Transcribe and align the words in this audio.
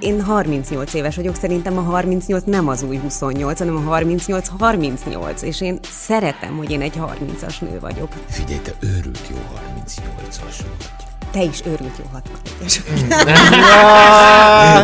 Én 0.00 0.22
38 0.22 0.94
éves 0.94 1.16
vagyok, 1.16 1.36
szerintem 1.36 1.78
a 1.78 1.80
38 1.80 2.42
nem 2.46 2.68
az 2.68 2.82
új 2.82 2.96
28, 2.96 3.58
hanem 3.58 3.76
a 3.76 3.80
38 3.80 4.48
38, 4.58 5.42
és 5.42 5.60
én 5.60 5.78
szeretem, 5.90 6.56
hogy 6.56 6.70
én 6.70 6.80
egy 6.80 6.92
30-as 6.96 7.60
nő 7.60 7.78
vagyok. 7.80 8.08
Figyelj, 8.28 8.60
te 8.60 8.72
őrült 8.80 9.20
jó 9.30 9.36
38-as 9.36 10.58
vagy. 10.58 10.86
Te 11.30 11.42
is 11.42 11.62
őrült 11.66 11.98
jó 11.98 12.04
61-es. 12.14 12.80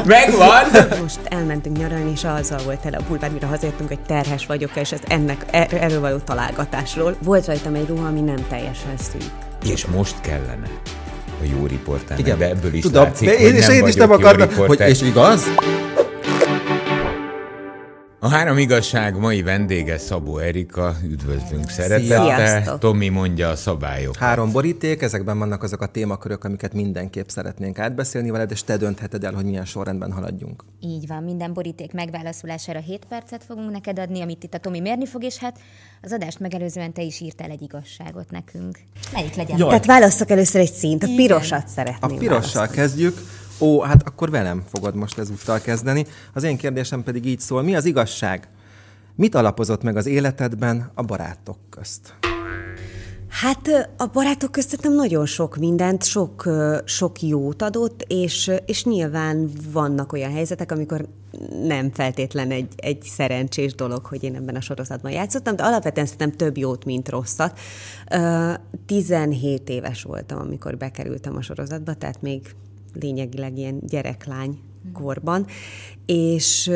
Megvan! 0.06 0.64
Most 1.02 1.20
elmentünk 1.24 1.76
nyaralni, 1.76 2.10
és 2.10 2.24
azzal 2.24 2.60
volt 2.64 2.84
el 2.84 2.94
a 2.94 3.02
bulvár, 3.08 3.30
mire 3.30 3.46
hazajöttünk, 3.46 3.88
hogy 3.88 4.00
terhes 4.00 4.46
vagyok, 4.46 4.76
és 4.76 4.92
ez 4.92 5.00
ennek, 5.06 5.46
er, 5.50 5.68
erről 5.72 6.00
való 6.00 6.16
találgatásról. 6.16 7.16
Volt 7.22 7.46
rajtam 7.46 7.74
egy 7.74 7.88
ruha, 7.88 8.06
ami 8.06 8.20
nem 8.20 8.46
teljesen 8.48 8.96
szűk. 8.96 9.30
És 9.64 9.86
most 9.86 10.20
kellene 10.20 10.68
a 11.44 11.56
jó 11.58 11.66
riportál, 11.66 12.18
Igen, 12.18 12.38
de 12.38 12.48
ebből 12.48 12.74
is 12.74 12.82
Tudom, 12.82 13.02
látszik, 13.02 13.28
de 13.28 13.34
hogy 13.34 13.44
én, 13.44 13.54
és 13.54 13.66
nem 13.66 13.76
én 13.76 13.86
is 13.86 13.94
nem 13.94 14.10
akartam, 14.10 14.66
hogy, 14.66 14.80
és 14.80 15.02
igaz? 15.02 15.44
A 18.24 18.28
három 18.28 18.58
igazság 18.58 19.18
mai 19.18 19.42
vendége 19.42 19.98
Szabó 19.98 20.38
Erika, 20.38 20.96
üdvözlünk 21.02 21.68
szeretettel. 21.68 22.78
Tomi 22.78 23.08
mondja 23.08 23.48
a 23.48 23.56
szabályokat. 23.56 24.16
Három 24.16 24.52
boríték, 24.52 25.02
ezekben 25.02 25.38
vannak 25.38 25.62
azok 25.62 25.80
a 25.80 25.86
témakörök, 25.86 26.44
amiket 26.44 26.72
mindenképp 26.72 27.28
szeretnénk 27.28 27.78
átbeszélni 27.78 28.30
veled, 28.30 28.50
és 28.50 28.62
te 28.62 28.76
döntheted 28.76 29.24
el, 29.24 29.32
hogy 29.32 29.44
milyen 29.44 29.64
sorrendben 29.64 30.12
haladjunk. 30.12 30.64
Így 30.80 31.06
van, 31.06 31.22
minden 31.22 31.52
boríték 31.52 31.92
megválaszolására 31.92 32.78
7 32.78 33.04
percet 33.08 33.44
fogunk 33.44 33.70
neked 33.70 33.98
adni, 33.98 34.20
amit 34.20 34.44
itt 34.44 34.54
a 34.54 34.58
Tomi 34.58 34.80
mérni 34.80 35.06
fog, 35.06 35.24
és 35.24 35.36
hát 35.36 35.58
az 36.02 36.12
adást 36.12 36.40
megelőzően 36.40 36.92
te 36.92 37.02
is 37.02 37.20
írtál 37.20 37.50
egy 37.50 37.62
igazságot 37.62 38.30
nekünk. 38.30 38.78
Melyik 39.12 39.34
legyen? 39.34 39.58
Jaj. 39.58 39.68
Tehát 39.68 39.86
válasszak 39.86 40.30
először 40.30 40.60
egy 40.60 40.72
színt, 40.72 41.02
a 41.02 41.08
pirosat 41.16 41.64
A 41.64 41.68
szeretném 41.68 42.18
pirossal 42.18 42.68
kezdjük. 42.68 43.18
Ó, 43.58 43.80
hát 43.80 44.02
akkor 44.06 44.30
velem 44.30 44.62
fogod 44.72 44.94
most 44.94 45.18
ezúttal 45.18 45.60
kezdeni. 45.60 46.06
Az 46.32 46.42
én 46.42 46.56
kérdésem 46.56 47.02
pedig 47.02 47.26
így 47.26 47.40
szól. 47.40 47.62
Mi 47.62 47.74
az 47.74 47.84
igazság? 47.84 48.48
Mit 49.16 49.34
alapozott 49.34 49.82
meg 49.82 49.96
az 49.96 50.06
életedben 50.06 50.90
a 50.94 51.02
barátok 51.02 51.58
közt? 51.70 52.14
Hát 53.28 53.92
a 53.96 54.06
barátok 54.06 54.56
szerintem 54.56 54.94
nagyon 54.94 55.26
sok 55.26 55.56
mindent, 55.56 56.04
sok, 56.04 56.48
sok 56.84 57.22
jót 57.22 57.62
adott, 57.62 58.04
és, 58.08 58.50
és 58.66 58.84
nyilván 58.84 59.50
vannak 59.72 60.12
olyan 60.12 60.32
helyzetek, 60.32 60.72
amikor 60.72 61.08
nem 61.62 61.90
feltétlen 61.92 62.50
egy, 62.50 62.72
egy 62.76 63.02
szerencsés 63.02 63.74
dolog, 63.74 64.06
hogy 64.06 64.22
én 64.22 64.34
ebben 64.34 64.54
a 64.54 64.60
sorozatban 64.60 65.12
játszottam, 65.12 65.56
de 65.56 65.62
alapvetően 65.62 66.06
szerintem 66.06 66.32
több 66.32 66.56
jót, 66.56 66.84
mint 66.84 67.08
rosszat. 67.08 67.58
Ö, 68.10 68.52
17 68.86 69.68
éves 69.68 70.02
voltam, 70.02 70.38
amikor 70.38 70.76
bekerültem 70.76 71.36
a 71.36 71.42
sorozatba, 71.42 71.94
tehát 71.94 72.22
még 72.22 72.54
lényegileg 73.00 73.58
ilyen 73.58 73.80
gyereklány 73.86 74.58
korban, 74.92 75.46
és 76.06 76.70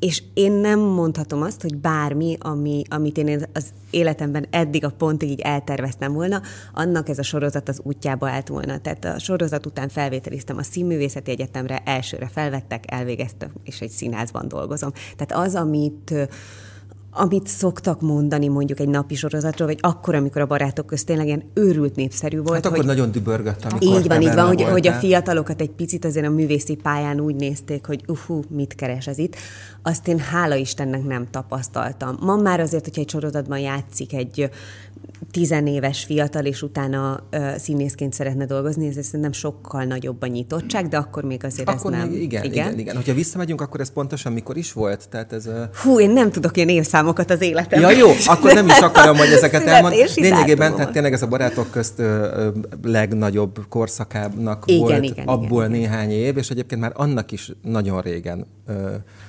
és 0.00 0.22
én 0.34 0.52
nem 0.52 0.78
mondhatom 0.80 1.42
azt, 1.42 1.62
hogy 1.62 1.76
bármi, 1.76 2.36
ami, 2.40 2.82
amit 2.88 3.18
én 3.18 3.46
az 3.52 3.72
életemben 3.90 4.46
eddig 4.50 4.84
a 4.84 4.90
pontig 4.90 5.30
így 5.30 5.40
elterveztem 5.40 6.12
volna, 6.12 6.42
annak 6.74 7.08
ez 7.08 7.18
a 7.18 7.22
sorozat 7.22 7.68
az 7.68 7.80
útjába 7.82 8.28
állt 8.28 8.48
volna. 8.48 8.78
Tehát 8.78 9.04
a 9.04 9.18
sorozat 9.18 9.66
után 9.66 9.88
felvételiztem 9.88 10.56
a 10.56 10.62
Színművészeti 10.62 11.30
Egyetemre, 11.30 11.82
elsőre 11.84 12.28
felvettek, 12.28 12.84
elvégeztem, 12.86 13.50
és 13.64 13.80
egy 13.80 13.90
színházban 13.90 14.48
dolgozom. 14.48 14.92
Tehát 15.16 15.46
az, 15.46 15.54
amit 15.54 16.14
amit 17.12 17.46
szoktak 17.46 18.00
mondani 18.00 18.48
mondjuk 18.48 18.80
egy 18.80 18.88
napi 18.88 19.14
sorozatról, 19.14 19.68
vagy 19.68 19.78
akkor, 19.80 20.14
amikor 20.14 20.42
a 20.42 20.46
barátok 20.46 20.86
közt 20.86 21.06
tényleg 21.06 21.26
ilyen 21.26 21.42
őrült 21.54 21.96
népszerű 21.96 22.36
volt, 22.36 22.54
Hát 22.54 22.64
akkor 22.64 22.76
hogy 22.76 22.86
nagyon 22.86 23.10
dübörgött, 23.10 23.64
amikor 23.64 24.00
így 24.00 24.08
van, 24.08 24.22
így 24.22 24.34
van, 24.34 24.46
hogy, 24.46 24.62
hogy 24.62 24.86
a 24.86 24.92
fiatalokat 24.92 25.60
egy 25.60 25.70
picit 25.70 26.04
azért 26.04 26.26
a 26.26 26.30
művészi 26.30 26.74
pályán 26.74 27.20
úgy 27.20 27.34
nézték, 27.34 27.86
hogy 27.86 28.04
uhu, 28.06 28.40
mit 28.48 28.74
keres 28.74 29.06
ez 29.06 29.18
itt. 29.18 29.36
Azt 29.82 30.08
én 30.08 30.18
hála 30.18 30.54
Istennek 30.54 31.04
nem 31.04 31.26
tapasztaltam. 31.30 32.16
Ma 32.20 32.36
már 32.36 32.60
azért, 32.60 32.84
hogyha 32.84 33.00
egy 33.00 33.10
sorozatban 33.10 33.58
játszik 33.58 34.14
egy 34.14 34.50
tizenéves 35.30 36.04
fiatal, 36.04 36.44
és 36.44 36.62
utána 36.62 37.22
uh, 37.32 37.56
színészként 37.56 38.12
szeretne 38.12 38.44
dolgozni, 38.44 38.86
ez 38.86 39.04
szerintem 39.06 39.32
sokkal 39.32 39.84
nagyobb 39.84 40.22
a 40.22 40.26
nyitottság, 40.26 40.88
de 40.88 40.96
akkor 40.96 41.24
még 41.24 41.44
azért 41.44 41.68
Akkor 41.68 41.92
ez 41.92 41.98
nem. 41.98 42.08
még 42.08 42.22
igen, 42.22 42.44
igen, 42.44 42.66
igen, 42.66 42.78
igen. 42.78 42.96
Hogyha 42.96 43.14
visszamegyünk, 43.14 43.60
akkor 43.60 43.80
ez 43.80 43.92
pontosan 43.92 44.32
mikor 44.32 44.56
is 44.56 44.72
volt? 44.72 45.08
Tehát 45.08 45.32
ez... 45.32 45.46
ö, 45.46 45.62
Hú, 45.82 46.00
én 46.00 46.10
nem 46.10 46.30
tudok 46.30 46.56
ilyen 46.56 46.68
évszámokat 46.68 46.99
az 47.08 47.40
életemben. 47.42 47.90
Ja 47.90 47.96
jó, 47.98 48.08
akkor 48.26 48.52
nem 48.54 48.66
is 48.68 48.78
akarom, 48.78 49.16
hogy 49.16 49.28
ezeket 49.28 49.62
elmond. 49.72 49.94
Születési 49.94 50.20
Lényegében, 50.20 50.74
tehát 50.74 50.92
tényleg 50.92 51.12
ez 51.12 51.22
a 51.22 51.26
barátok 51.26 51.70
közt 51.70 51.98
ö, 51.98 52.48
legnagyobb 52.82 53.58
korszakának 53.68 54.62
Igen, 54.66 54.80
volt 54.80 55.04
igen, 55.04 55.26
abból 55.26 55.64
igen, 55.64 55.78
néhány 55.78 56.10
év, 56.10 56.36
és 56.36 56.48
egyébként 56.50 56.80
már 56.80 56.92
annak 56.94 57.32
is 57.32 57.52
nagyon 57.62 58.00
régen, 58.00 58.46
ö, 58.66 58.72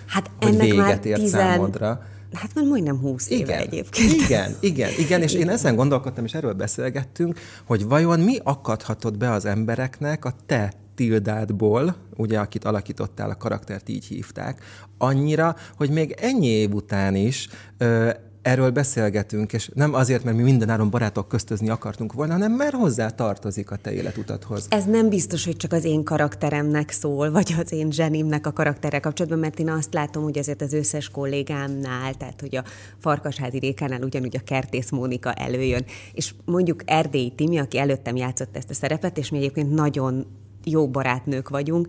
Hát 0.08 0.30
hogy 0.40 0.48
ennek 0.54 0.62
véget 0.62 0.78
már 0.78 1.00
ért 1.06 1.20
tizen- 1.20 1.42
számodra. 1.52 2.02
Hát 2.34 2.50
már 2.56 2.66
majdnem 2.66 2.98
húsz 2.98 3.30
éve 3.30 3.42
Igen, 3.54 3.60
egyébként. 3.60 4.12
igen, 4.12 4.56
igen, 4.60 4.90
igen, 4.98 5.22
és 5.22 5.34
én 5.34 5.50
ezen 5.50 5.76
gondolkodtam, 5.76 6.26
és 6.26 6.34
erről 6.34 6.54
beszélgettünk, 6.54 7.40
hogy 7.66 7.86
vajon 7.88 8.20
mi 8.20 8.38
akadhatott 8.44 9.18
be 9.18 9.32
az 9.32 9.46
embereknek 9.46 10.26
a 10.26 10.34
te 10.46 10.72
Tildádból, 10.96 11.96
ugye, 12.16 12.40
akit 12.40 12.66
alakítottál, 12.66 13.30
a 13.30 13.36
karaktert 13.36 13.90
így 13.90 14.06
hívták, 14.06 14.64
annyira, 14.98 15.56
hogy 15.76 15.90
még 15.90 16.16
ennyi 16.20 16.48
év 16.48 16.74
után 16.74 17.16
is 17.16 17.50
ö, 17.78 18.10
erről 18.42 18.72
beszélgetünk, 18.72 19.54
és 19.54 19.70
nem 19.74 19.94
azért, 19.94 20.24
mert 20.24 20.38
mi 20.38 20.44
mindenáron 20.44 20.90
barátok 20.90 21.28
köztözni 21.28 21.70
akartunk 21.70 22.14
volna, 22.14 22.34
hanem 22.34 22.52
mert 22.52 22.74
hozzá 22.74 23.10
tartozik 23.10 23.72
a 23.72 23.76
te 23.76 23.94
életutathoz. 23.94 24.66
Ez 24.70 24.86
nem 24.86 25.10
biztos, 25.10 25.46
hogy 25.46 25.58
csak 25.58 25.74
az 25.74 25.84
én 25.84 26.04
karakteremnek 26.04 26.92
szól, 26.92 27.32
vagy 27.32 27.56
az 27.64 27.72
én 27.72 27.92
zsenimnek 27.92 28.48
a 28.48 28.52
karakterrel 28.52 29.00
kapcsolatban, 29.00 29.40
mert 29.40 29.60
én 29.60 29.70
azt 29.70 29.94
látom, 29.94 30.24
hogy 30.24 30.38
azért 30.38 30.62
az 30.62 30.74
összes 30.74 31.10
kollégámnál, 31.10 32.14
tehát 32.14 32.42
hogy 32.42 32.56
a 32.56 32.64
Farkasházi 32.98 33.60
Rékánál 33.60 34.02
ugyanúgy 34.02 34.36
a 34.36 34.44
Kertész 34.46 34.90
Mónika 34.90 35.34
előjön. 35.34 35.86
És 36.14 36.34
mondjuk 36.46 36.82
Erdélyi 36.86 37.34
Timi, 37.36 37.58
aki 37.58 37.78
előttem 37.78 38.16
játszott 38.16 38.58
ezt 38.58 38.70
a 38.70 38.74
szerepet, 38.74 39.18
és 39.18 39.30
mi 39.30 39.38
egyébként 39.38 39.74
nagyon 39.74 40.26
jó 40.64 40.88
barátnők 40.88 41.50
vagyunk, 41.50 41.88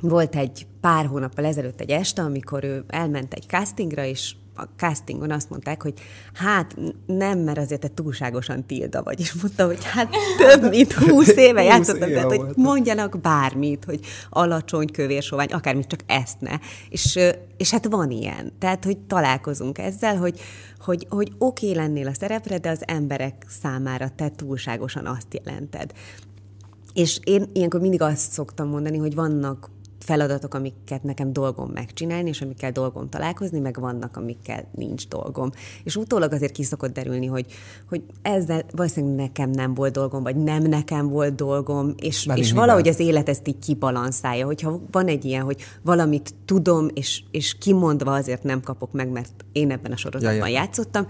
volt 0.00 0.36
egy 0.36 0.66
pár 0.80 1.06
hónappal 1.06 1.44
ezelőtt 1.44 1.80
egy 1.80 1.90
este, 1.90 2.22
amikor 2.22 2.64
ő 2.64 2.84
elment 2.88 3.34
egy 3.34 3.44
castingra, 3.46 4.04
és 4.04 4.34
a 4.60 4.68
castingon 4.76 5.30
azt 5.30 5.50
mondták, 5.50 5.82
hogy 5.82 5.94
hát 6.34 6.76
nem, 7.06 7.38
mert 7.38 7.58
azért 7.58 7.80
te 7.80 7.88
túlságosan 7.88 8.66
tilda 8.66 9.02
vagy. 9.02 9.20
És 9.20 9.32
mondta, 9.32 9.66
hogy 9.66 9.84
hát 9.84 10.08
több 10.38 10.70
mint 10.70 10.92
húsz 10.92 11.36
éve 11.36 11.60
20 11.60 11.70
játszottam, 11.70 12.08
éve 12.08 12.22
tehát 12.22 12.36
hogy 12.36 12.56
mondjanak 12.56 13.20
bármit, 13.20 13.84
hogy 13.84 14.00
alacsony, 14.30 14.90
kövér, 14.92 15.22
sovány, 15.22 15.48
akármit, 15.52 15.86
csak 15.86 16.00
ezt 16.06 16.40
ne. 16.40 16.58
És, 16.88 17.18
és 17.56 17.70
hát 17.70 17.86
van 17.86 18.10
ilyen. 18.10 18.52
Tehát, 18.58 18.84
hogy 18.84 18.98
találkozunk 18.98 19.78
ezzel, 19.78 20.16
hogy, 20.16 20.40
hogy, 20.78 21.06
hogy 21.08 21.32
oké 21.38 21.70
okay 21.70 21.78
lennél 21.78 22.06
a 22.06 22.14
szerepre, 22.14 22.58
de 22.58 22.70
az 22.70 22.82
emberek 22.86 23.46
számára 23.62 24.08
te 24.16 24.28
túlságosan 24.28 25.06
azt 25.06 25.40
jelented. 25.44 25.92
És 26.94 27.20
én 27.24 27.50
ilyenkor 27.52 27.80
mindig 27.80 28.02
azt 28.02 28.32
szoktam 28.32 28.68
mondani, 28.68 28.96
hogy 28.96 29.14
vannak 29.14 29.70
feladatok, 30.04 30.54
amiket 30.54 31.02
nekem 31.02 31.32
dolgom 31.32 31.70
megcsinálni, 31.74 32.28
és 32.28 32.42
amikkel 32.42 32.72
dolgom 32.72 33.08
találkozni, 33.08 33.58
meg 33.58 33.80
vannak, 33.80 34.16
amikkel 34.16 34.68
nincs 34.74 35.08
dolgom. 35.08 35.50
És 35.84 35.96
utólag 35.96 36.32
azért 36.32 36.52
ki 36.52 36.62
szokott 36.62 36.92
derülni, 36.92 37.26
hogy, 37.26 37.46
hogy 37.88 38.02
ezzel 38.22 38.64
valószínűleg 38.70 39.16
nekem 39.16 39.50
nem 39.50 39.74
volt 39.74 39.92
dolgom, 39.92 40.22
vagy 40.22 40.36
nem 40.36 40.62
nekem 40.62 41.08
volt 41.08 41.34
dolgom, 41.34 41.94
és, 41.96 42.28
és 42.34 42.48
mivel? 42.48 42.54
valahogy 42.54 42.88
az 42.88 43.00
élet 43.00 43.28
ezt 43.28 43.48
így 43.48 43.58
kibalanszálja, 43.58 44.46
hogyha 44.46 44.80
van 44.90 45.06
egy 45.06 45.24
ilyen, 45.24 45.44
hogy 45.44 45.62
valamit 45.82 46.34
tudom, 46.44 46.88
és, 46.94 47.22
és 47.30 47.58
kimondva 47.58 48.14
azért 48.14 48.42
nem 48.42 48.60
kapok 48.60 48.92
meg, 48.92 49.08
mert 49.08 49.44
én 49.52 49.70
ebben 49.70 49.92
a 49.92 49.96
sorozatban 49.96 50.36
Ja, 50.36 50.46
ja. 50.46 50.52
játszottam, 50.52 51.06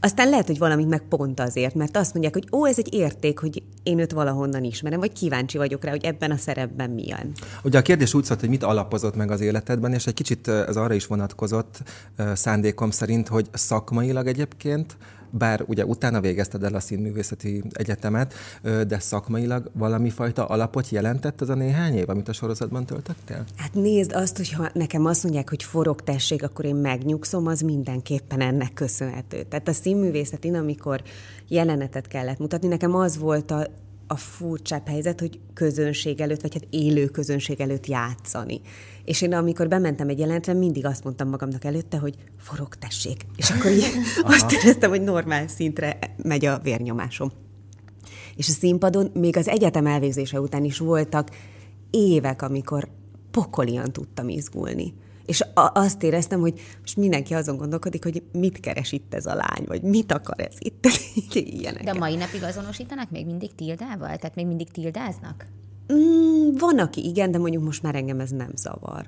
aztán 0.00 0.28
lehet, 0.28 0.46
hogy 0.46 0.58
valamit 0.58 0.88
meg 0.88 1.02
pont 1.08 1.40
azért, 1.40 1.74
mert 1.74 1.96
azt 1.96 2.12
mondják, 2.12 2.34
hogy 2.34 2.48
ó, 2.52 2.66
ez 2.66 2.78
egy 2.78 2.94
érték, 2.94 3.38
hogy 3.38 3.62
én 3.82 3.98
őt 3.98 4.12
valahonnan 4.12 4.64
ismerem, 4.64 5.00
vagy 5.00 5.12
kíváncsi 5.12 5.58
vagyok 5.58 5.84
rá, 5.84 5.90
hogy 5.90 6.04
ebben 6.04 6.30
a 6.30 6.36
szerepben 6.36 6.90
milyen. 6.90 7.32
Ugye 7.62 7.78
a 7.78 7.82
kérdés 7.82 8.14
úgy 8.14 8.24
szólt, 8.24 8.40
hogy 8.40 8.48
mit 8.48 8.62
alapozott 8.62 9.16
meg 9.16 9.30
az 9.30 9.40
életedben, 9.40 9.92
és 9.92 10.06
egy 10.06 10.14
kicsit 10.14 10.46
ö, 10.46 10.68
ez 10.68 10.76
arra 10.76 10.94
is 10.94 11.06
vonatkozott 11.06 11.82
ö, 12.16 12.30
szándékom 12.34 12.90
szerint, 12.90 13.28
hogy 13.28 13.46
szakmailag 13.52 14.26
egyébként, 14.26 14.96
bár 15.38 15.64
ugye 15.66 15.84
utána 15.84 16.20
végezted 16.20 16.62
el 16.62 16.74
a 16.74 16.80
színművészeti 16.80 17.62
egyetemet, 17.72 18.34
de 18.62 18.98
szakmailag 18.98 19.70
valami 19.72 20.10
fajta 20.10 20.44
alapot 20.44 20.88
jelentett 20.88 21.40
az 21.40 21.48
a 21.48 21.54
néhány 21.54 21.94
év, 21.94 22.08
amit 22.08 22.28
a 22.28 22.32
sorozatban 22.32 22.86
töltöttél? 22.86 23.44
Hát 23.56 23.74
nézd 23.74 24.12
azt, 24.12 24.36
hogy 24.36 24.52
ha 24.52 24.70
nekem 24.72 25.04
azt 25.04 25.22
mondják, 25.22 25.48
hogy 25.48 25.62
forog 25.62 26.00
tessék, 26.00 26.42
akkor 26.42 26.64
én 26.64 26.74
megnyugszom, 26.74 27.46
az 27.46 27.60
mindenképpen 27.60 28.40
ennek 28.40 28.72
köszönhető. 28.72 29.42
Tehát 29.42 29.68
a 29.68 29.72
színművészetin, 29.72 30.54
amikor 30.54 31.02
jelenetet 31.48 32.06
kellett 32.06 32.38
mutatni, 32.38 32.68
nekem 32.68 32.94
az 32.94 33.18
volt 33.18 33.50
a, 33.50 33.66
a 34.06 34.16
furcsább 34.16 34.88
helyzet, 34.88 35.20
hogy 35.20 35.40
közönség 35.54 36.20
előtt, 36.20 36.40
vagy 36.40 36.54
hát 36.54 36.66
élő 36.70 37.06
közönség 37.06 37.60
előtt 37.60 37.86
játszani. 37.86 38.60
És 39.04 39.22
én 39.22 39.34
amikor 39.34 39.68
bementem 39.68 40.08
egy 40.08 40.18
jelenetre, 40.18 40.52
mindig 40.52 40.86
azt 40.86 41.04
mondtam 41.04 41.28
magamnak 41.28 41.64
előtte, 41.64 41.96
hogy 41.96 42.14
forog 42.38 42.74
tessék. 42.74 43.26
És 43.36 43.50
akkor 43.50 43.70
így 43.70 43.84
azt 44.22 44.52
éreztem, 44.52 44.90
hogy 44.90 45.02
normál 45.02 45.48
szintre 45.48 45.98
megy 46.22 46.44
a 46.44 46.58
vérnyomásom. 46.58 47.32
És 48.36 48.48
a 48.48 48.52
színpadon 48.52 49.10
még 49.14 49.36
az 49.36 49.48
egyetem 49.48 49.86
elvégzése 49.86 50.40
után 50.40 50.64
is 50.64 50.78
voltak 50.78 51.30
évek, 51.90 52.42
amikor 52.42 52.88
pokolian 53.30 53.92
tudtam 53.92 54.28
izgulni. 54.28 54.94
És 55.26 55.40
a- 55.54 55.70
azt 55.74 56.02
éreztem, 56.02 56.40
hogy 56.40 56.60
most 56.80 56.96
mindenki 56.96 57.34
azon 57.34 57.56
gondolkodik, 57.56 58.02
hogy 58.02 58.22
mit 58.32 58.60
keres 58.60 58.92
itt 58.92 59.14
ez 59.14 59.26
a 59.26 59.34
lány, 59.34 59.64
vagy 59.66 59.82
mit 59.82 60.12
akar 60.12 60.40
ez 60.40 60.54
itt, 60.58 60.84
ilyenek. 61.34 61.82
De 61.84 61.90
a 61.90 61.98
mai 61.98 62.16
napig 62.16 62.42
azonosítanak 62.42 63.10
még 63.10 63.26
mindig 63.26 63.54
tildával? 63.54 64.16
Tehát 64.16 64.34
még 64.34 64.46
mindig 64.46 64.70
tildáznak? 64.70 65.46
Mm, 65.92 66.52
van, 66.58 66.78
aki 66.78 67.04
igen, 67.08 67.30
de 67.30 67.38
mondjuk 67.38 67.64
most 67.64 67.82
már 67.82 67.94
engem 67.94 68.20
ez 68.20 68.30
nem 68.30 68.50
zavar. 68.54 69.06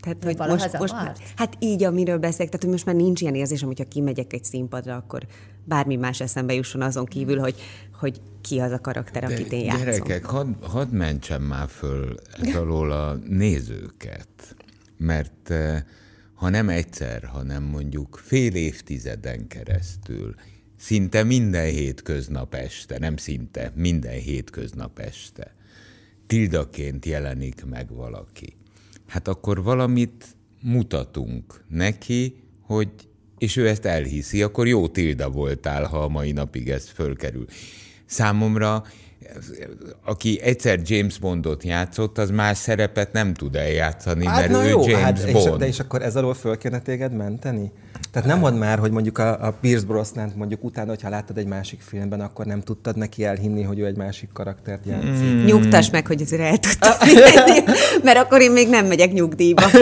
Tehát, 0.00 0.24
hogy 0.24 0.38
most, 0.38 0.78
most, 0.78 0.94
hát 1.36 1.56
így, 1.58 1.84
amiről 1.84 2.18
beszélek, 2.18 2.46
tehát, 2.46 2.62
hogy 2.62 2.70
most 2.72 2.86
már 2.86 2.94
nincs 2.94 3.20
ilyen 3.20 3.34
érzésem, 3.34 3.66
hogyha 3.68 3.84
kimegyek 3.84 4.32
egy 4.32 4.44
színpadra, 4.44 4.96
akkor 4.96 5.26
bármi 5.64 5.96
más 5.96 6.20
eszembe 6.20 6.54
jusson 6.54 6.82
azon 6.82 7.04
kívül, 7.04 7.38
hogy, 7.38 7.54
hogy 8.00 8.20
ki 8.40 8.58
az 8.58 8.72
a 8.72 8.80
karakter, 8.80 9.22
De 9.26 9.34
akit 9.34 9.52
én 9.52 9.64
játszom. 9.64 9.84
gyerekek, 9.84 10.24
hadd 10.24 10.46
had 10.62 10.92
mentsem 10.92 11.42
már 11.42 11.68
föl 11.68 12.14
ez 12.42 12.54
alól 12.54 12.90
a 12.92 13.14
nézőket, 13.28 14.56
mert 15.02 15.50
eh, 15.50 15.82
ha 16.34 16.48
nem 16.48 16.68
egyszer, 16.68 17.24
hanem 17.24 17.62
mondjuk 17.62 18.20
fél 18.24 18.54
évtizeden 18.54 19.46
keresztül, 19.46 20.34
szinte 20.76 21.22
minden 21.22 21.66
hétköznap 21.66 22.54
este, 22.54 22.98
nem 22.98 23.16
szinte, 23.16 23.72
minden 23.74 24.18
hétköznap 24.18 24.98
este, 24.98 25.54
tildaként 26.26 27.06
jelenik 27.06 27.64
meg 27.64 27.94
valaki. 27.94 28.56
Hát 29.06 29.28
akkor 29.28 29.62
valamit 29.62 30.26
mutatunk 30.62 31.64
neki, 31.68 32.34
hogy 32.60 32.90
és 33.38 33.56
ő 33.56 33.68
ezt 33.68 33.84
elhiszi, 33.84 34.42
akkor 34.42 34.66
jó 34.66 34.88
tilda 34.88 35.30
voltál, 35.30 35.84
ha 35.84 36.02
a 36.02 36.08
mai 36.08 36.32
napig 36.32 36.70
ez 36.70 36.88
fölkerül. 36.88 37.46
Számomra, 38.04 38.84
aki 40.04 40.40
egyszer 40.42 40.80
James 40.84 41.18
Bondot 41.18 41.62
játszott, 41.62 42.18
az 42.18 42.30
más 42.30 42.58
szerepet 42.58 43.12
nem 43.12 43.34
tud 43.34 43.56
eljátszani, 43.56 44.26
Hát 44.26 44.36
mert 44.36 44.50
na 44.50 44.64
ő 44.64 44.68
jó, 44.68 44.88
James 44.88 45.02
hát 45.02 45.18
és, 45.18 45.32
Bond. 45.32 45.58
de 45.58 45.66
és 45.66 45.78
akkor 45.78 46.02
ez 46.02 46.16
alól 46.16 46.34
föl 46.34 46.58
kéne 46.58 46.80
téged 46.80 47.12
menteni? 47.12 47.72
Tehát 48.10 48.28
nem 48.28 48.38
mondd 48.38 48.56
már, 48.56 48.78
hogy 48.78 48.90
mondjuk 48.90 49.18
a, 49.18 49.46
a 49.46 49.52
Pierce 49.60 49.86
brosnan 49.86 50.32
mondjuk 50.36 50.64
utána, 50.64 50.88
hogyha 50.88 51.08
láttad 51.08 51.38
egy 51.38 51.46
másik 51.46 51.80
filmben, 51.80 52.20
akkor 52.20 52.46
nem 52.46 52.60
tudtad 52.60 52.96
neki 52.96 53.24
elhinni, 53.24 53.62
hogy 53.62 53.78
ő 53.78 53.86
egy 53.86 53.96
másik 53.96 54.28
karaktert 54.32 54.86
játszik. 54.86 55.24
Mm. 55.24 55.44
Nyugtass 55.44 55.90
meg, 55.90 56.06
hogy 56.06 56.22
azért 56.22 56.42
el 56.42 56.58
tudtam 56.58 57.08
hinni, 57.08 57.60
mert 58.02 58.18
akkor 58.18 58.40
én 58.40 58.50
még 58.50 58.68
nem 58.68 58.86
megyek 58.86 59.12
nyugdíjba. 59.12 59.62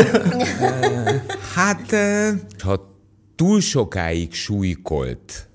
Hát, 1.55 1.93
eh, 1.93 2.35
ha 2.59 2.97
túl 3.37 3.61
sokáig 3.61 4.33
súlykolt 4.33 5.50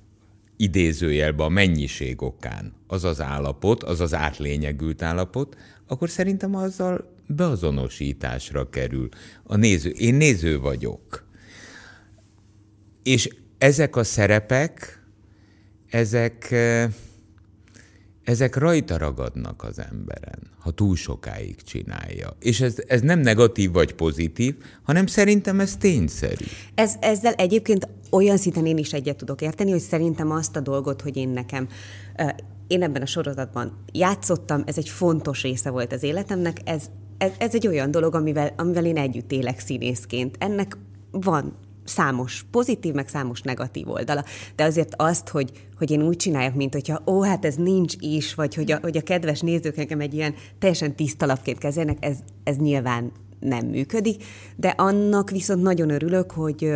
idézőjelbe 0.58 1.44
a 1.44 1.50
mennyiség 1.50 2.22
okán 2.22 2.74
az 2.88 3.04
az 3.04 3.22
állapot, 3.22 3.84
az 3.84 4.00
az 4.00 4.14
átlényegült 4.14 5.02
állapot, 5.02 5.58
akkor 5.88 6.10
szerintem 6.10 6.56
azzal 6.56 7.14
beazonosításra 7.28 8.70
kerül 8.70 9.10
a 9.44 9.56
néző. 9.56 9.90
Én 9.90 10.16
néző 10.16 10.60
vagyok. 10.60 11.28
És 13.04 13.30
ezek 13.58 13.96
a 13.96 14.04
szerepek, 14.04 15.04
ezek, 15.90 16.52
eh, 16.52 16.90
ezek 18.26 18.56
rajta 18.56 18.98
ragadnak 18.98 19.64
az 19.64 19.80
emberen, 19.80 20.40
ha 20.60 20.72
túl 20.72 20.96
sokáig 20.96 21.56
csinálja. 21.62 22.30
És 22.40 22.62
ez, 22.62 22.76
ez 22.88 23.02
nem 23.02 23.20
negatív 23.20 23.72
vagy 23.72 23.94
pozitív, 23.94 24.56
hanem 24.84 25.06
szerintem 25.06 25.60
ez 25.60 25.78
tényszerű. 25.78 26.46
Ez, 26.76 26.96
ezzel 27.00 27.34
egyébként 27.34 27.88
olyan 28.12 28.38
szinten 28.38 28.66
én 28.66 28.78
is 28.78 28.94
egyet 28.94 29.18
tudok 29.18 29.42
érteni, 29.42 29.72
hogy 29.72 29.80
szerintem 29.80 30.32
azt 30.32 30.56
a 30.56 30.60
dolgot, 30.60 31.02
hogy 31.02 31.18
én 31.18 31.30
nekem, 31.30 31.68
én 32.68 32.84
ebben 32.84 33.02
a 33.02 33.06
sorozatban 33.06 33.84
játszottam, 33.92 34.64
ez 34.66 34.78
egy 34.78 34.90
fontos 34.90 35.42
része 35.42 35.70
volt 35.70 35.94
az 35.94 36.04
életemnek, 36.04 36.58
ez, 36.64 36.84
ez, 37.18 37.32
ez 37.38 37.56
egy 37.56 37.68
olyan 37.68 37.92
dolog, 37.92 38.16
amivel, 38.16 38.54
amivel 38.58 38.86
én 38.86 38.98
együtt 38.98 39.32
élek 39.32 39.60
színészként. 39.60 40.36
Ennek 40.40 40.78
van 41.12 41.58
számos 41.86 42.46
pozitív, 42.52 42.94
meg 42.94 43.08
számos 43.08 43.42
negatív 43.42 43.90
oldala. 43.90 44.24
De 44.56 44.64
azért 44.64 44.94
azt, 44.96 45.30
hogy, 45.30 45.52
hogy 45.78 45.92
én 45.92 46.02
úgy 46.02 46.18
csináljak, 46.18 46.56
mint 46.56 46.74
hogyha 46.74 47.02
ó, 47.06 47.22
hát 47.22 47.46
ez 47.46 47.56
nincs 47.56 47.94
is, 48.00 48.34
vagy 48.34 48.56
hogy 48.56 48.72
a, 48.72 48.80
hogy 48.82 48.98
a 48.98 49.02
kedves 49.02 49.40
nézők 49.40 49.76
nekem 49.76 50.00
egy 50.00 50.14
ilyen 50.14 50.34
teljesen 50.60 50.96
tiszta 50.96 51.26
lapként 51.26 51.58
kezelnek, 51.58 51.98
ez, 52.00 52.18
ez 52.44 52.56
nyilván 52.56 53.12
nem 53.40 53.66
működik, 53.66 54.24
de 54.56 54.68
annak 54.68 55.30
viszont 55.30 55.62
nagyon 55.62 55.90
örülök, 55.90 56.32
hogy 56.32 56.72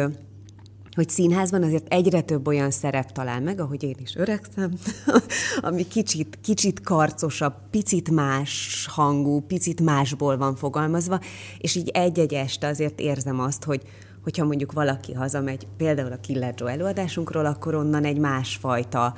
hogy 0.95 1.09
színházban 1.09 1.63
azért 1.63 1.93
egyre 1.93 2.21
több 2.21 2.47
olyan 2.47 2.71
szerep 2.71 3.11
talál 3.11 3.41
meg, 3.41 3.59
ahogy 3.59 3.83
én 3.83 3.95
is 4.01 4.15
öregszem, 4.15 4.73
ami 5.61 5.87
kicsit, 5.87 6.39
kicsit 6.41 6.81
karcosabb, 6.81 7.53
picit 7.69 8.11
más 8.11 8.85
hangú, 8.89 9.39
picit 9.39 9.81
másból 9.81 10.37
van 10.37 10.55
fogalmazva, 10.55 11.19
és 11.57 11.75
így 11.75 11.89
egy-egy 11.89 12.33
este 12.33 12.67
azért 12.67 12.99
érzem 12.99 13.39
azt, 13.39 13.63
hogy, 13.63 13.81
hogyha 14.23 14.45
mondjuk 14.45 14.71
valaki 14.71 15.13
hazamegy, 15.13 15.67
például 15.77 16.11
a 16.11 16.19
Killer 16.19 16.53
Joe 16.57 16.71
előadásunkról, 16.71 17.45
akkor 17.45 17.75
onnan 17.75 18.03
egy 18.03 18.17
másfajta 18.17 19.13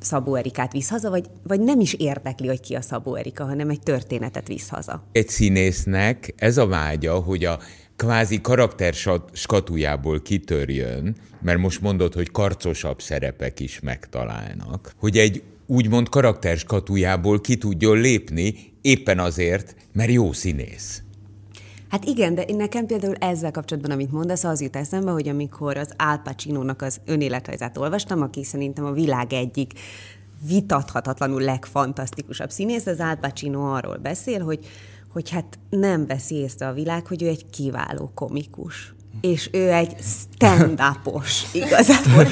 Szabó 0.00 0.34
Erikát 0.34 0.72
visz 0.72 0.88
haza, 0.88 1.10
vagy, 1.10 1.26
vagy 1.42 1.60
nem 1.60 1.80
is 1.80 1.94
érdekli, 1.94 2.46
hogy 2.46 2.60
ki 2.60 2.74
a 2.74 2.80
Szabó 2.80 3.14
Erika, 3.14 3.44
hanem 3.44 3.70
egy 3.70 3.80
történetet 3.80 4.48
visz 4.48 4.68
haza. 4.68 5.02
Egy 5.12 5.28
színésznek 5.28 6.34
ez 6.36 6.56
a 6.56 6.66
vágya, 6.66 7.14
hogy 7.14 7.44
a 7.44 7.58
kvázi 7.96 8.40
karakter 8.40 8.94
skatujából 9.32 10.22
kitörjön, 10.22 11.16
mert 11.40 11.58
most 11.58 11.80
mondod, 11.80 12.14
hogy 12.14 12.30
karcosabb 12.30 13.00
szerepek 13.00 13.60
is 13.60 13.80
megtalálnak, 13.80 14.92
hogy 14.98 15.18
egy 15.18 15.42
úgymond 15.66 16.08
karakter 16.08 16.56
skatujából 16.56 17.40
ki 17.40 17.56
tudjon 17.56 18.00
lépni, 18.00 18.54
éppen 18.80 19.18
azért, 19.18 19.74
mert 19.92 20.10
jó 20.10 20.32
színész. 20.32 21.02
Hát 21.88 22.04
igen, 22.04 22.34
de 22.34 22.44
nekem 22.48 22.86
például 22.86 23.14
ezzel 23.14 23.50
kapcsolatban, 23.50 23.90
amit 23.90 24.12
mondasz, 24.12 24.44
az 24.44 24.60
jut 24.60 24.76
eszembe, 24.76 25.10
hogy 25.10 25.28
amikor 25.28 25.76
az 25.76 25.92
Al 25.96 26.20
Pacino-nak 26.24 26.82
az 26.82 27.00
önéletrajzát 27.04 27.76
olvastam, 27.78 28.22
aki 28.22 28.44
szerintem 28.44 28.84
a 28.84 28.92
világ 28.92 29.32
egyik 29.32 29.72
vitathatatlanul 30.46 31.40
legfantasztikusabb 31.40 32.50
színész, 32.50 32.86
az 32.86 32.98
Al 32.98 33.14
Pacino 33.14 33.74
arról 33.74 33.96
beszél, 33.96 34.44
hogy, 34.44 34.66
hogy 35.12 35.30
hát 35.30 35.58
nem 35.70 36.06
veszi 36.06 36.34
észre 36.34 36.68
a 36.68 36.72
világ, 36.72 37.06
hogy 37.06 37.22
ő 37.22 37.26
egy 37.26 37.50
kiváló 37.50 38.10
komikus. 38.14 38.94
És 39.20 39.48
ő 39.52 39.72
egy 39.72 39.96
stand-upos 40.00 41.46
igazából. 41.62 42.26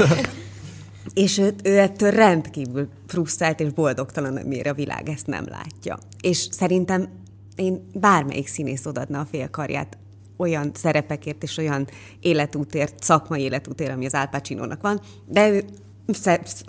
És 1.14 1.38
ő, 1.38 1.54
ő 1.62 1.78
ettől 1.78 2.10
rendkívül 2.10 2.88
frusztrált 3.06 3.60
és 3.60 3.72
boldogtalan, 3.72 4.46
miért 4.46 4.66
a 4.66 4.74
világ 4.74 5.08
ezt 5.08 5.26
nem 5.26 5.44
látja. 5.48 5.98
És 6.20 6.48
szerintem 6.50 7.08
én 7.56 7.86
bármelyik 7.92 8.46
színész 8.48 8.86
odaadna 8.86 9.20
a 9.20 9.26
félkarját 9.30 9.98
olyan 10.36 10.70
szerepekért 10.74 11.42
és 11.42 11.56
olyan 11.56 11.88
életútért, 12.20 13.02
szakmai 13.02 13.42
életútért, 13.42 13.92
ami 13.92 14.06
az 14.06 14.14
Al 14.14 14.26
Pacino-nak 14.26 14.80
van, 14.82 15.00
de 15.26 15.48
ő 15.48 15.64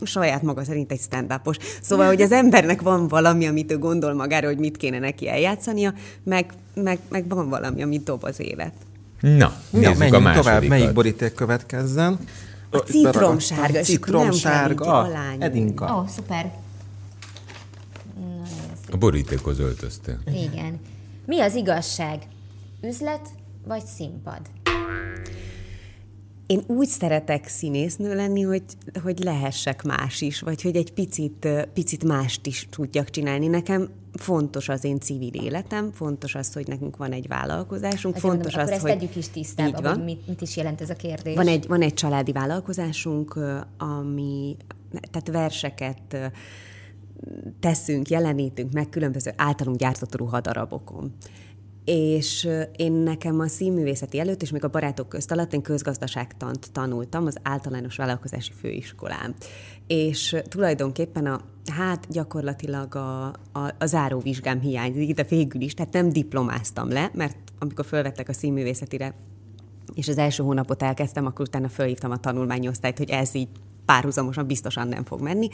saját 0.03 0.41
maga 0.41 0.63
szerint 0.63 0.91
egy 0.91 0.99
stand 0.99 1.31
-upos. 1.31 1.57
Szóval, 1.81 2.07
hogy 2.07 2.21
az 2.21 2.31
embernek 2.31 2.81
van 2.81 3.07
valami, 3.07 3.47
amit 3.47 3.71
ő 3.71 3.77
gondol 3.77 4.13
magáról, 4.13 4.49
hogy 4.49 4.59
mit 4.59 4.77
kéne 4.77 4.99
neki 4.99 5.29
eljátszania, 5.29 5.93
meg, 6.23 6.53
meg, 6.73 6.99
meg 7.09 7.27
van 7.27 7.49
valami, 7.49 7.83
amit 7.83 8.03
dob 8.03 8.23
az 8.23 8.39
élet. 8.39 8.73
Na, 9.19 9.53
nézzük 9.69 9.95
a 9.95 9.97
menjünk 9.97 10.23
másodikat. 10.23 10.35
tovább. 10.35 10.63
Melyik 10.63 10.93
boríték 10.93 11.33
következzen? 11.33 12.19
A 12.69 12.77
citromsárga, 12.77 13.79
Citromsárga. 13.79 15.01
alányulni. 15.01 15.43
Edinka. 15.43 15.95
Ó, 15.95 15.99
oh, 15.99 16.07
szuper. 16.07 16.51
A 18.91 18.97
borítékhoz 18.97 19.59
öltöztél. 19.59 20.19
Igen. 20.25 20.79
Mi 21.25 21.39
az 21.39 21.55
igazság? 21.55 22.27
Üzlet 22.81 23.29
vagy 23.65 23.85
színpad? 23.85 24.41
Én 26.47 26.63
úgy 26.67 26.87
szeretek 26.87 27.47
színésznő 27.47 28.15
lenni, 28.15 28.41
hogy, 28.41 28.63
hogy 29.03 29.19
lehessek 29.19 29.83
más 29.83 30.21
is, 30.21 30.39
vagy 30.39 30.61
hogy 30.61 30.75
egy 30.75 30.93
picit, 30.93 31.47
picit 31.73 32.03
mást 32.03 32.45
is 32.45 32.67
tudjak 32.69 33.09
csinálni. 33.09 33.47
Nekem 33.47 33.89
fontos 34.13 34.69
az 34.69 34.83
én 34.83 34.99
civil 34.99 35.33
életem, 35.33 35.91
fontos 35.91 36.35
az, 36.35 36.53
hogy 36.53 36.67
nekünk 36.67 36.97
van 36.97 37.11
egy 37.11 37.27
vállalkozásunk, 37.27 38.15
Azért 38.15 38.33
fontos 38.33 38.55
mondom, 38.55 38.73
az, 38.73 38.81
akkor 38.81 38.89
ezt 38.89 38.99
hogy... 38.99 39.09
tegyük 39.09 39.15
is 39.15 39.25
Így 39.25 39.31
tisztába, 39.31 39.81
van. 39.81 39.95
hogy 39.95 40.03
mit, 40.03 40.27
mit 40.27 40.41
is 40.41 40.57
jelent 40.57 40.81
ez 40.81 40.89
a 40.89 40.95
kérdés. 40.95 41.35
Van 41.35 41.47
egy, 41.47 41.67
van 41.67 41.81
egy 41.81 41.93
családi 41.93 42.31
vállalkozásunk, 42.31 43.39
ami, 43.77 44.55
tehát 45.11 45.27
verseket 45.31 46.31
teszünk, 47.59 48.09
jelenítünk 48.09 48.71
meg 48.73 48.89
különböző 48.89 49.31
általunk 49.35 49.77
gyártott 49.77 50.15
ruhadarabokon. 50.15 51.13
És 51.85 52.49
én 52.75 52.91
nekem 52.91 53.39
a 53.39 53.47
színművészeti 53.47 54.19
előtt, 54.19 54.41
és 54.41 54.51
még 54.51 54.63
a 54.63 54.69
barátok 54.69 55.09
közt 55.09 55.31
alatt 55.31 55.53
én 55.53 55.61
közgazdaságtant 55.61 56.71
tanultam 56.71 57.25
az 57.25 57.37
általános 57.43 57.95
vállalkozási 57.95 58.51
főiskolán. 58.59 59.35
És 59.87 60.35
tulajdonképpen 60.47 61.25
a, 61.25 61.41
hát 61.71 62.07
gyakorlatilag 62.09 62.95
a, 62.95 63.25
a, 63.51 63.73
a 63.79 63.85
záróvizsgám 63.85 64.59
hiányzik, 64.59 65.15
de 65.15 65.23
végül 65.23 65.61
is, 65.61 65.73
tehát 65.73 65.93
nem 65.93 66.09
diplomáztam 66.09 66.89
le, 66.89 67.11
mert 67.13 67.37
amikor 67.59 67.85
fölvettek 67.85 68.29
a 68.29 68.33
színművészetire, 68.33 69.13
és 69.93 70.07
az 70.07 70.17
első 70.17 70.43
hónapot 70.43 70.83
elkezdtem, 70.83 71.25
akkor 71.25 71.47
utána 71.47 71.69
fölhívtam 71.69 72.11
a 72.11 72.17
tanulmányosztályt, 72.17 72.97
hogy 72.97 73.09
ez 73.09 73.35
így 73.35 73.49
párhuzamosan 73.85 74.47
biztosan 74.47 74.87
nem 74.87 75.03
fog 75.03 75.21
menni. 75.21 75.49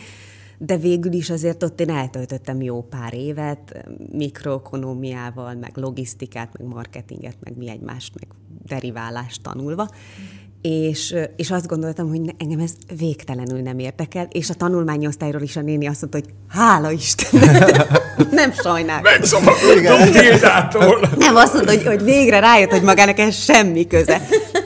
De 0.57 0.77
végül 0.77 1.13
is 1.13 1.29
azért 1.29 1.63
ott 1.63 1.79
én 1.79 1.89
eltöltöttem 1.89 2.61
jó 2.61 2.81
pár 2.81 3.13
évet 3.13 3.85
mikroekonómiával, 4.11 5.53
meg 5.53 5.71
logisztikát, 5.75 6.49
meg 6.57 6.67
marketinget, 6.67 7.35
meg 7.39 7.57
mi 7.57 7.69
egymást, 7.69 8.13
meg 8.15 8.27
deriválást 8.65 9.41
tanulva, 9.41 9.89
és, 10.63 11.15
és 11.35 11.51
azt 11.51 11.67
gondoltam, 11.67 12.09
hogy 12.09 12.35
engem 12.37 12.59
ez 12.59 12.71
végtelenül 12.97 13.61
nem 13.61 13.79
érdekel, 13.79 14.27
és 14.31 14.49
a 14.49 14.53
tanulmányosztályról 14.53 15.41
is 15.41 15.55
a 15.55 15.61
néni 15.61 15.87
azt 15.87 16.01
mondta, 16.01 16.19
hogy 16.19 16.29
hála 16.47 16.91
Isten, 16.91 17.41
nem 18.31 18.51
sajnál. 18.51 19.01
Megszabadultam 19.01 20.11
Tildától. 20.11 21.09
Nem, 21.17 21.35
azt 21.35 21.53
mondta, 21.53 21.71
hogy, 21.71 21.85
hogy 21.85 22.03
végre 22.03 22.39
rájött, 22.39 22.69
hogy 22.69 22.81
magának 22.81 23.19
ez 23.19 23.35
semmi 23.35 23.87
köze. 23.87 24.21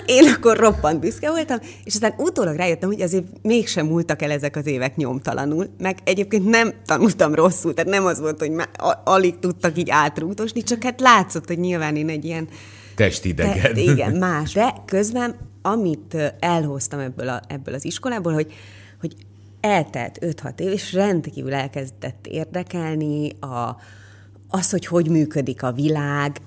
Én 0.07 0.27
akkor 0.27 0.57
roppant 0.57 0.99
büszke 0.99 1.29
voltam, 1.29 1.57
és 1.83 1.93
aztán 1.93 2.13
utólag 2.17 2.55
rájöttem, 2.55 2.89
hogy 2.89 3.01
azért 3.01 3.25
mégsem 3.41 3.85
múltak 3.85 4.21
el 4.21 4.31
ezek 4.31 4.55
az 4.55 4.65
évek 4.65 4.95
nyomtalanul, 4.95 5.69
meg 5.77 5.97
egyébként 6.03 6.49
nem 6.49 6.73
tanultam 6.85 7.35
rosszul, 7.35 7.73
tehát 7.73 7.91
nem 7.91 8.05
az 8.05 8.19
volt, 8.19 8.39
hogy 8.39 8.51
már 8.51 8.69
alig 9.03 9.39
tudtak 9.39 9.77
így 9.77 9.89
átrútosni, 9.89 10.63
csak 10.63 10.83
hát 10.83 11.01
látszott, 11.01 11.47
hogy 11.47 11.59
nyilván 11.59 11.95
én 11.95 12.09
egy 12.09 12.25
ilyen 12.25 12.47
Testidegen. 12.95 13.73
Te, 13.73 13.81
igen, 13.91 14.15
más. 14.15 14.53
De 14.53 14.73
közben, 14.85 15.35
amit 15.61 16.17
elhoztam 16.39 16.99
ebből, 16.99 17.29
a, 17.29 17.41
ebből 17.47 17.73
az 17.73 17.85
iskolából, 17.85 18.33
hogy, 18.33 18.53
hogy 18.99 19.15
eltelt 19.61 20.17
5-6 20.21 20.59
év, 20.59 20.71
és 20.71 20.93
rendkívül 20.93 21.53
elkezdett 21.53 22.27
érdekelni 22.27 23.29
a, 23.39 23.77
az, 24.47 24.69
hogy 24.69 24.85
hogy 24.85 25.09
működik 25.09 25.63
a 25.63 25.71
világ, 25.71 26.37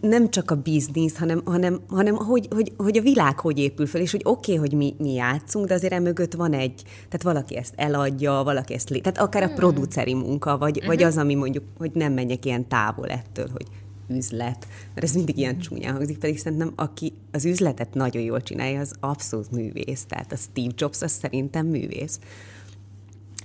nem 0.00 0.30
csak 0.30 0.50
a 0.50 0.54
biznisz, 0.54 1.16
hanem, 1.16 1.42
hanem, 1.44 1.80
hanem 1.88 2.14
hogy, 2.14 2.48
hogy, 2.50 2.72
hogy 2.76 2.98
a 2.98 3.02
világ 3.02 3.38
hogy 3.38 3.58
épül 3.58 3.86
fel, 3.86 4.00
és 4.00 4.10
hogy 4.10 4.20
oké, 4.24 4.52
okay, 4.52 4.68
hogy 4.68 4.76
mi, 4.78 4.94
mi 4.98 5.12
játszunk, 5.12 5.66
de 5.66 5.74
azért 5.74 5.92
emögött 5.92 6.34
van 6.34 6.52
egy, 6.52 6.82
tehát 6.84 7.22
valaki 7.22 7.56
ezt 7.56 7.74
eladja, 7.76 8.40
valaki 8.44 8.74
ezt, 8.74 8.90
lé... 8.90 8.98
tehát 8.98 9.18
akár 9.18 9.42
a 9.42 9.46
hmm. 9.46 9.54
produceri 9.54 10.14
munka, 10.14 10.58
vagy, 10.58 10.76
uh-huh. 10.76 10.86
vagy 10.86 11.02
az, 11.02 11.16
ami 11.16 11.34
mondjuk, 11.34 11.64
hogy 11.78 11.90
nem 11.94 12.12
menjek 12.12 12.44
ilyen 12.44 12.68
távol 12.68 13.08
ettől, 13.08 13.48
hogy 13.52 13.66
üzlet, 14.08 14.66
mert 14.94 15.06
ez 15.06 15.14
mindig 15.14 15.38
ilyen 15.38 15.58
csúnyán 15.58 15.94
hangzik, 15.94 16.18
pedig 16.18 16.38
szerintem 16.38 16.72
aki 16.76 17.12
az 17.32 17.44
üzletet 17.44 17.94
nagyon 17.94 18.22
jól 18.22 18.42
csinálja, 18.42 18.80
az 18.80 18.92
abszolút 19.00 19.50
művész. 19.50 20.04
Tehát 20.04 20.32
a 20.32 20.36
Steve 20.36 20.72
Jobs 20.76 21.02
az 21.02 21.10
szerintem 21.10 21.66
művész. 21.66 22.18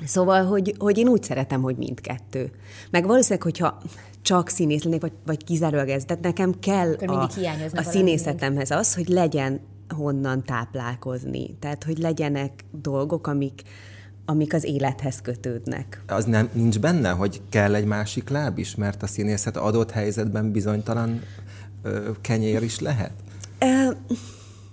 Szóval, 0.05 0.45
hogy, 0.45 0.75
hogy 0.77 0.97
én 0.97 1.07
úgy 1.07 1.23
szeretem, 1.23 1.61
hogy 1.61 1.75
mindkettő. 1.77 2.51
Meg 2.91 3.05
valószínűleg, 3.05 3.43
hogyha 3.43 3.81
csak 4.21 4.49
színész 4.49 4.83
lennék, 4.83 5.01
vagy, 5.01 5.11
vagy 5.25 5.43
kizárólag 5.43 5.89
ez, 5.89 6.05
de 6.05 6.17
nekem 6.21 6.59
kell 6.59 6.93
a, 6.93 7.29
a 7.73 7.83
színészetemhez 7.83 8.71
az, 8.71 8.95
hogy 8.95 9.07
legyen 9.07 9.59
honnan 9.95 10.43
táplálkozni. 10.43 11.55
Tehát, 11.59 11.83
hogy 11.83 11.97
legyenek 11.97 12.65
dolgok, 12.71 13.27
amik, 13.27 13.61
amik 14.25 14.53
az 14.53 14.63
élethez 14.63 15.21
kötődnek. 15.21 16.03
Az 16.07 16.25
nem 16.25 16.49
nincs 16.53 16.79
benne, 16.79 17.09
hogy 17.09 17.41
kell 17.49 17.75
egy 17.75 17.85
másik 17.85 18.29
láb 18.29 18.57
is, 18.57 18.75
mert 18.75 19.03
a 19.03 19.07
színészet 19.07 19.57
adott 19.57 19.91
helyzetben 19.91 20.51
bizonytalan 20.51 21.21
ö, 21.83 22.11
kenyér 22.21 22.63
is 22.63 22.79
lehet? 22.79 23.11
Ö, 23.59 23.89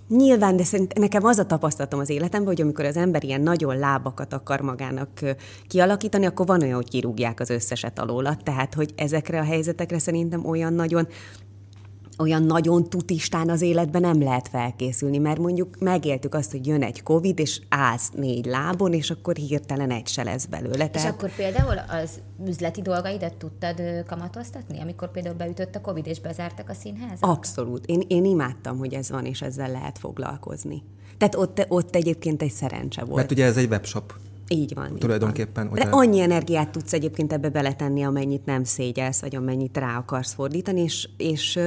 nyilván, 0.07 0.55
de 0.55 0.63
szerint 0.63 0.99
nekem 0.99 1.25
az 1.25 1.37
a 1.37 1.45
tapasztalatom 1.45 1.99
az 1.99 2.09
életemben, 2.09 2.47
hogy 2.47 2.61
amikor 2.61 2.85
az 2.85 2.97
ember 2.97 3.23
ilyen 3.23 3.41
nagyon 3.41 3.77
lábakat 3.77 4.33
akar 4.33 4.61
magának 4.61 5.09
kialakítani, 5.67 6.25
akkor 6.25 6.45
van 6.45 6.61
olyan, 6.61 6.75
hogy 6.75 6.89
kirúgják 6.89 7.39
az 7.39 7.49
összeset 7.49 7.99
alóla. 7.99 8.37
Tehát, 8.43 8.73
hogy 8.73 8.93
ezekre 8.95 9.39
a 9.39 9.43
helyzetekre 9.43 9.99
szerintem 9.99 10.45
olyan 10.45 10.73
nagyon 10.73 11.07
olyan 12.17 12.43
nagyon 12.43 12.89
tutistán 12.89 13.49
az 13.49 13.61
életben 13.61 14.01
nem 14.01 14.21
lehet 14.21 14.47
felkészülni, 14.47 15.17
mert 15.17 15.39
mondjuk 15.39 15.79
megéltük 15.79 16.33
azt, 16.33 16.51
hogy 16.51 16.67
jön 16.67 16.83
egy 16.83 17.03
Covid, 17.03 17.39
és 17.39 17.61
állsz 17.69 18.09
négy 18.09 18.45
lábon, 18.45 18.93
és 18.93 19.09
akkor 19.09 19.35
hirtelen 19.35 19.91
egy 19.91 20.07
se 20.07 20.23
lesz 20.23 20.45
belőle. 20.45 20.87
Tehát... 20.87 20.95
És 20.95 21.03
akkor 21.03 21.35
például 21.35 21.77
az 21.77 22.09
üzleti 22.47 22.81
dolgaidat 22.81 23.33
tudtad 23.33 23.81
kamatoztatni, 24.07 24.79
amikor 24.81 25.11
például 25.11 25.35
beütött 25.35 25.75
a 25.75 25.81
Covid, 25.81 26.07
és 26.07 26.19
bezártak 26.19 26.69
a 26.69 26.73
színházat? 26.73 27.17
Abszolút. 27.19 27.85
Én, 27.85 28.01
én 28.07 28.25
imádtam, 28.25 28.77
hogy 28.77 28.93
ez 28.93 29.09
van, 29.09 29.25
és 29.25 29.41
ezzel 29.41 29.71
lehet 29.71 29.97
foglalkozni. 29.97 30.83
Tehát 31.17 31.35
ott, 31.35 31.65
ott 31.67 31.95
egyébként 31.95 32.41
egy 32.41 32.51
szerencse 32.51 33.03
volt. 33.03 33.15
Mert 33.15 33.31
ugye 33.31 33.45
ez 33.45 33.57
egy 33.57 33.69
webshop. 33.69 34.13
Így 34.47 34.73
van. 34.73 34.95
Tulajdonképpen. 34.95 35.65
Így 35.65 35.71
van. 35.71 35.79
De 35.79 35.89
annyi 35.89 36.19
energiát 36.19 36.69
tudsz 36.69 36.93
egyébként 36.93 37.33
ebbe 37.33 37.49
beletenni, 37.49 38.03
amennyit 38.03 38.45
nem 38.45 38.63
szégyelsz, 38.63 39.21
vagy 39.21 39.35
amennyit 39.35 39.77
rá 39.77 39.97
akarsz 39.97 40.33
fordítani, 40.33 40.81
és, 40.81 41.09
és 41.17 41.59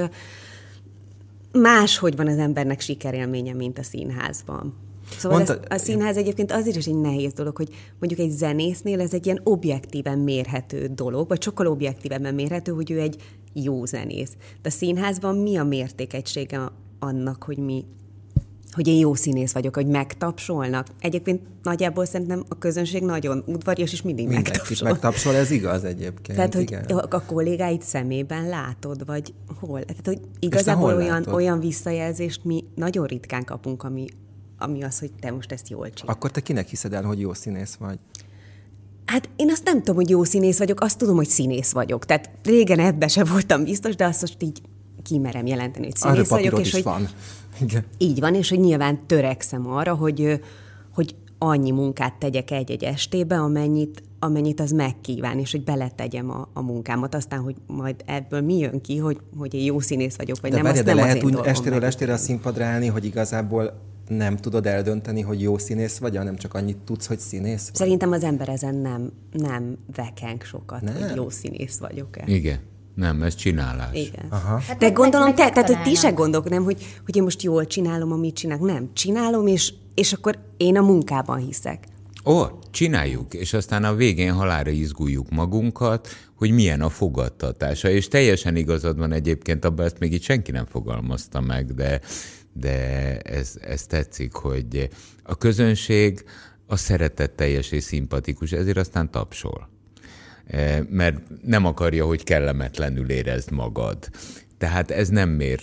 máshogy 1.52 2.16
van 2.16 2.26
az 2.26 2.38
embernek 2.38 2.80
sikerélménye, 2.80 3.54
mint 3.54 3.78
a 3.78 3.82
színházban. 3.82 4.74
Szóval 5.18 5.36
Mondta, 5.36 5.58
ez, 5.68 5.80
a 5.80 5.84
színház 5.84 6.16
egyébként 6.16 6.52
azért 6.52 6.76
is 6.76 6.86
egy 6.86 7.00
nehéz 7.00 7.32
dolog, 7.32 7.56
hogy 7.56 7.68
mondjuk 7.98 8.20
egy 8.20 8.36
zenésznél 8.36 9.00
ez 9.00 9.14
egy 9.14 9.26
ilyen 9.26 9.40
objektíven 9.44 10.18
mérhető 10.18 10.86
dolog, 10.86 11.28
vagy 11.28 11.42
sokkal 11.42 11.66
objektívebben 11.66 12.34
mérhető, 12.34 12.72
hogy 12.72 12.90
ő 12.90 13.00
egy 13.00 13.22
jó 13.52 13.84
zenész. 13.84 14.32
De 14.62 14.68
a 14.68 14.70
színházban 14.70 15.36
mi 15.36 15.56
a 15.56 15.64
mértékegysége 15.64 16.72
annak, 16.98 17.42
hogy 17.42 17.58
mi 17.58 17.84
hogy 18.72 18.86
én 18.86 18.98
jó 18.98 19.14
színész 19.14 19.52
vagyok, 19.52 19.74
hogy 19.74 19.86
megtapsolnak. 19.86 20.86
Egyébként 21.00 21.42
nagyjából 21.62 22.04
szerintem 22.04 22.44
a 22.48 22.58
közönség 22.58 23.02
nagyon 23.02 23.42
udvarias, 23.46 23.92
és 23.92 24.02
mindig 24.02 24.26
Mindenki 24.26 24.50
megtapsol. 24.50 24.88
megtapsol, 24.88 25.34
ez 25.34 25.50
igaz 25.50 25.84
egyébként. 25.84 26.36
Tehát, 26.36 26.54
hogy 26.54 26.62
igen. 26.62 26.84
a 26.98 27.24
kollégáid 27.24 27.82
szemében 27.82 28.48
látod, 28.48 29.06
vagy 29.06 29.34
hol? 29.60 29.84
Tehát, 29.84 30.06
hogy 30.06 30.20
igazából 30.38 30.94
olyan, 30.94 31.26
olyan 31.26 31.60
visszajelzést 31.60 32.44
mi 32.44 32.64
nagyon 32.74 33.06
ritkán 33.06 33.44
kapunk, 33.44 33.82
ami, 33.82 34.06
ami 34.58 34.82
az, 34.82 34.98
hogy 34.98 35.10
te 35.20 35.30
most 35.30 35.52
ezt 35.52 35.68
jól 35.68 35.90
csinálod. 35.90 36.16
Akkor 36.16 36.30
te 36.30 36.40
kinek 36.40 36.68
hiszed 36.68 36.92
el, 36.92 37.02
hogy 37.02 37.20
jó 37.20 37.34
színész 37.34 37.74
vagy? 37.74 37.98
Hát 39.04 39.28
én 39.36 39.50
azt 39.50 39.64
nem 39.64 39.78
tudom, 39.78 39.94
hogy 39.94 40.10
jó 40.10 40.24
színész 40.24 40.58
vagyok, 40.58 40.80
azt 40.80 40.98
tudom, 40.98 41.16
hogy 41.16 41.28
színész 41.28 41.72
vagyok. 41.72 42.04
Tehát 42.04 42.30
régen 42.42 42.78
ebbe 42.78 43.08
se 43.08 43.24
voltam 43.24 43.64
biztos, 43.64 43.94
de 43.96 44.04
azt 44.04 44.20
most 44.20 44.42
így 44.42 44.60
kimerem 45.10 45.46
jelenteni, 45.46 45.84
hogy 45.84 45.96
színész 45.96 46.28
vagyok. 46.28 46.60
És 46.60 46.72
hogy 46.72 46.82
van. 46.82 47.08
Igen. 47.60 47.84
Így 47.98 48.20
van, 48.20 48.34
és 48.34 48.48
hogy 48.48 48.60
nyilván 48.60 49.06
törekszem 49.06 49.66
arra, 49.66 49.94
hogy, 49.94 50.40
hogy 50.94 51.14
annyi 51.38 51.70
munkát 51.70 52.14
tegyek 52.14 52.50
egy-egy 52.50 52.84
estébe, 52.84 53.38
amennyit, 53.38 54.02
amennyit 54.18 54.60
az 54.60 54.70
megkíván, 54.70 55.38
és 55.38 55.50
hogy 55.50 55.64
beletegyem 55.64 56.30
a, 56.30 56.48
a 56.52 56.62
munkámat. 56.62 57.14
Aztán, 57.14 57.40
hogy 57.40 57.56
majd 57.66 58.02
ebből 58.06 58.40
mi 58.40 58.58
jön 58.58 58.80
ki, 58.80 58.96
hogy, 58.96 59.20
hogy 59.36 59.54
én 59.54 59.64
jó 59.64 59.80
színész 59.80 60.16
vagyok, 60.16 60.40
vagy 60.40 60.50
de 60.50 60.56
nem, 60.56 60.64
várja, 60.64 60.80
azt 60.80 60.88
de 60.88 60.94
nem 60.94 61.04
lehet 61.04 61.24
úgy 61.24 61.38
estéről 61.44 61.84
estére 61.84 62.12
a 62.12 62.16
színpadra 62.16 62.64
állni, 62.64 62.86
hogy 62.86 63.04
igazából 63.04 63.80
nem 64.08 64.36
tudod 64.36 64.66
eldönteni, 64.66 65.20
hogy 65.20 65.42
jó 65.42 65.58
színész 65.58 65.98
vagy, 65.98 66.16
hanem 66.16 66.36
csak 66.36 66.54
annyit 66.54 66.76
tudsz, 66.76 67.06
hogy 67.06 67.18
színész 67.18 67.66
vagy? 67.66 67.74
Szerintem 67.74 68.12
az 68.12 68.22
ember 68.22 68.48
ezen 68.48 68.74
nem, 68.74 69.12
nem 69.32 69.76
vekeng 69.94 70.42
sokat, 70.42 70.80
nem. 70.80 70.94
hogy 70.94 71.16
jó 71.16 71.30
színész 71.30 71.78
vagyok-e. 71.78 72.24
Igen. 72.26 72.58
Nem, 73.00 73.22
ez 73.22 73.34
csinálás. 73.34 73.96
Igen. 73.96 74.26
Aha. 74.30 74.58
Hát 74.58 74.78
De 74.78 74.90
gondolom, 74.90 75.34
te, 75.34 75.50
tehát, 75.50 75.68
hogy 75.68 75.82
ti 75.82 75.94
se 75.94 76.10
gondolok, 76.10 76.48
nem, 76.48 76.64
hogy, 76.64 76.86
hogy 77.04 77.16
én 77.16 77.22
most 77.22 77.42
jól 77.42 77.66
csinálom, 77.66 78.12
amit 78.12 78.34
csinálok. 78.34 78.66
Nem, 78.66 78.90
csinálom, 78.92 79.46
és, 79.46 79.72
és 79.94 80.12
akkor 80.12 80.38
én 80.56 80.76
a 80.76 80.82
munkában 80.82 81.38
hiszek. 81.38 81.84
Ó, 82.24 82.42
csináljuk, 82.70 83.34
és 83.34 83.52
aztán 83.52 83.84
a 83.84 83.94
végén 83.94 84.32
halára 84.32 84.70
izguljuk 84.70 85.30
magunkat, 85.30 86.08
hogy 86.34 86.50
milyen 86.50 86.80
a 86.80 86.88
fogadtatása. 86.88 87.90
És 87.90 88.08
teljesen 88.08 88.56
igazad 88.56 88.98
van 88.98 89.12
egyébként, 89.12 89.64
abban 89.64 89.84
ezt 89.84 89.98
még 89.98 90.12
itt 90.12 90.22
senki 90.22 90.50
nem 90.50 90.66
fogalmazta 90.66 91.40
meg, 91.40 91.74
de, 91.74 92.00
de 92.52 93.18
ez, 93.18 93.54
ez 93.60 93.86
tetszik, 93.86 94.32
hogy 94.32 94.88
a 95.22 95.36
közönség 95.36 96.24
a 96.66 96.76
szeretetteljes 96.76 97.72
és 97.72 97.82
szimpatikus, 97.82 98.52
ezért 98.52 98.76
aztán 98.76 99.10
tapsol. 99.10 99.68
Eh, 100.50 100.78
mert 100.90 101.16
nem 101.42 101.64
akarja, 101.64 102.06
hogy 102.06 102.24
kellemetlenül 102.24 103.10
érezd 103.10 103.50
magad. 103.50 103.98
Tehát 104.58 104.90
ez 104.90 105.08
nem 105.08 105.28
mér, 105.28 105.60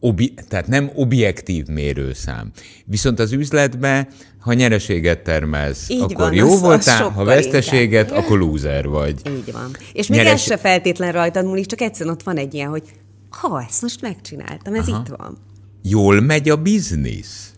obi, 0.00 0.34
tehát 0.48 0.66
nem 0.66 0.90
objektív 0.94 1.66
mérőszám. 1.66 2.50
Viszont 2.84 3.18
az 3.18 3.32
üzletben, 3.32 4.08
ha 4.38 4.52
nyereséget 4.52 5.22
termelsz, 5.22 5.88
Így 5.88 6.00
akkor 6.00 6.16
van, 6.16 6.34
jó 6.34 6.52
az, 6.52 6.60
voltál, 6.60 7.06
az 7.06 7.12
ha 7.14 7.24
veszteséget, 7.24 8.08
inkább. 8.08 8.24
akkor 8.24 8.38
loser 8.38 8.88
vagy. 8.88 9.20
Így 9.26 9.52
van. 9.52 9.70
És 9.92 10.06
még 10.06 10.18
Nyeres... 10.18 10.32
ez 10.32 10.42
se 10.42 10.56
feltétlen 10.56 11.12
rajtad 11.12 11.44
múlik, 11.44 11.66
csak 11.66 11.80
egyszerűen 11.80 12.14
ott 12.14 12.22
van 12.22 12.36
egy 12.36 12.54
ilyen, 12.54 12.68
hogy 12.68 12.82
ha 13.30 13.64
ezt 13.68 13.82
most 13.82 14.00
megcsináltam, 14.00 14.74
ez 14.74 14.88
Aha. 14.88 15.00
itt 15.00 15.14
van. 15.16 15.38
Jól 15.82 16.20
megy 16.20 16.48
a 16.48 16.56
biznisz? 16.56 17.53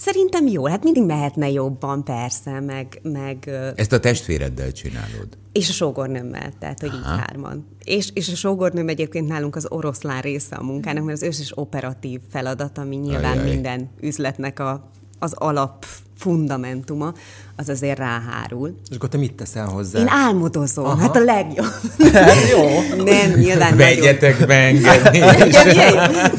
Szerintem 0.00 0.46
jó, 0.46 0.66
hát 0.66 0.84
mindig 0.84 1.02
mehetne 1.04 1.50
jobban, 1.50 2.04
persze, 2.04 2.60
meg... 2.60 3.00
meg 3.02 3.50
Ezt 3.76 3.92
a 3.92 4.00
testvéreddel 4.00 4.72
csinálod? 4.72 5.28
És 5.52 5.68
a 5.68 5.72
sógornőmmel, 5.72 6.52
tehát, 6.58 6.80
hogy 6.80 6.88
Aha. 6.88 6.98
így 6.98 7.20
hárman. 7.20 7.66
És, 7.84 8.10
és 8.14 8.28
a 8.28 8.34
sógornőm 8.34 8.88
egyébként 8.88 9.28
nálunk 9.28 9.56
az 9.56 9.66
oroszlán 9.70 10.20
része 10.20 10.56
a 10.56 10.62
munkának, 10.62 11.04
mert 11.04 11.16
az 11.22 11.28
összes 11.28 11.52
operatív 11.54 12.20
feladat, 12.30 12.78
ami 12.78 12.96
nyilván 12.96 13.38
Ajaj. 13.38 13.52
minden 13.52 13.90
üzletnek 14.00 14.58
a 14.58 14.90
az 15.18 15.32
alap 15.32 15.86
fundamentuma, 16.20 17.12
az 17.56 17.68
azért 17.68 17.98
ráhárul. 17.98 18.74
És 18.90 18.96
akkor 18.96 19.08
te 19.08 19.18
mit 19.18 19.34
teszel 19.34 19.66
hozzá? 19.66 19.98
Én 19.98 20.08
álmodozom, 20.08 20.84
Aha. 20.84 20.96
hát 20.96 21.16
a 21.16 21.24
legjobb. 21.24 21.72
Hát 22.12 22.48
jó. 22.50 22.64
Nem, 23.04 23.32
nyilván 23.32 23.76
Vegyetek 23.76 24.46
be 24.46 24.54
engedni. 24.54 25.18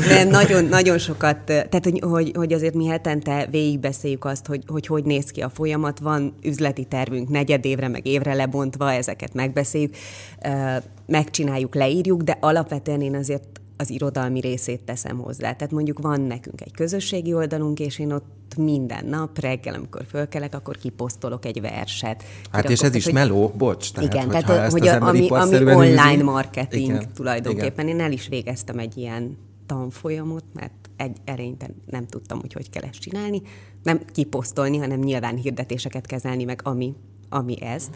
Nem, 0.08 0.28
nagyon, 0.28 0.66
nagyon 0.66 0.98
sokat, 0.98 1.38
tehát 1.46 1.84
hogy, 1.84 2.00
hogy, 2.00 2.32
hogy 2.36 2.54
azért 2.54 2.74
mi 2.74 2.88
hetente 2.88 3.48
végigbeszéljük 3.52 4.26
azt, 4.26 4.46
hogy, 4.46 4.64
hogy 4.68 4.88
hogy 4.88 5.04
néz 5.04 5.26
ki 5.26 5.42
a 5.42 5.50
folyamat, 5.50 6.00
van 6.00 6.34
üzleti 6.44 6.84
tervünk 6.84 7.30
negyed 7.30 7.66
évre, 7.66 7.88
meg 7.88 8.08
évre 8.08 8.34
lebontva, 8.34 8.92
ezeket 8.92 9.34
megbeszéljük, 9.34 9.96
megcsináljuk, 11.08 11.76
leírjuk, 11.76 12.22
de 12.22 12.38
alapvetően 12.40 13.02
én 13.02 13.16
azért 13.16 13.61
az 13.82 13.90
irodalmi 13.90 14.40
részét 14.40 14.82
teszem 14.82 15.18
hozzá. 15.18 15.54
Tehát 15.54 15.72
mondjuk 15.72 16.00
van 16.00 16.22
nekünk 16.22 16.62
egy 16.62 16.72
közösségi 16.72 17.34
oldalunk, 17.34 17.80
és 17.80 18.00
én 18.00 18.12
ott 18.12 18.56
minden 18.58 19.06
nap 19.06 19.40
reggel, 19.40 19.74
amikor 19.74 20.06
fölkelek, 20.10 20.56
akkor 20.56 20.78
kiposztolok 20.78 21.46
egy 21.46 21.62
verset. 21.62 22.24
Hát 22.52 22.70
és 22.70 22.82
ez 22.82 22.96
is 22.96 23.04
hogy, 23.04 23.14
meló, 23.14 23.54
bocs. 23.58 23.92
Tehát, 23.92 24.14
igen, 24.14 24.30
tehát 24.30 24.72
hogy 24.72 24.88
a, 24.88 25.02
ami, 25.02 25.28
ami 25.28 25.74
online 25.74 26.24
marketing 26.24 26.84
igen, 26.84 27.14
tulajdonképpen. 27.14 27.86
Igen. 27.86 28.00
Én 28.00 28.06
el 28.06 28.12
is 28.12 28.28
végeztem 28.28 28.80
egy 28.80 28.98
ilyen 28.98 29.38
tanfolyamot, 29.66 30.44
mert 30.54 30.90
egy 30.98 31.18
erényt 31.26 31.70
nem 31.86 32.06
tudtam, 32.06 32.40
hogy 32.40 32.54
hogy 32.54 32.70
kell 32.70 32.84
ezt 32.84 33.00
csinálni. 33.00 33.42
Nem 33.84 34.00
kiposztolni, 34.14 34.78
hanem 34.78 35.00
nyilván 35.00 35.36
hirdetéseket 35.36 36.06
kezelni, 36.06 36.44
meg 36.44 36.60
ami, 36.64 36.96
ami 37.30 37.62
ez. 37.62 37.90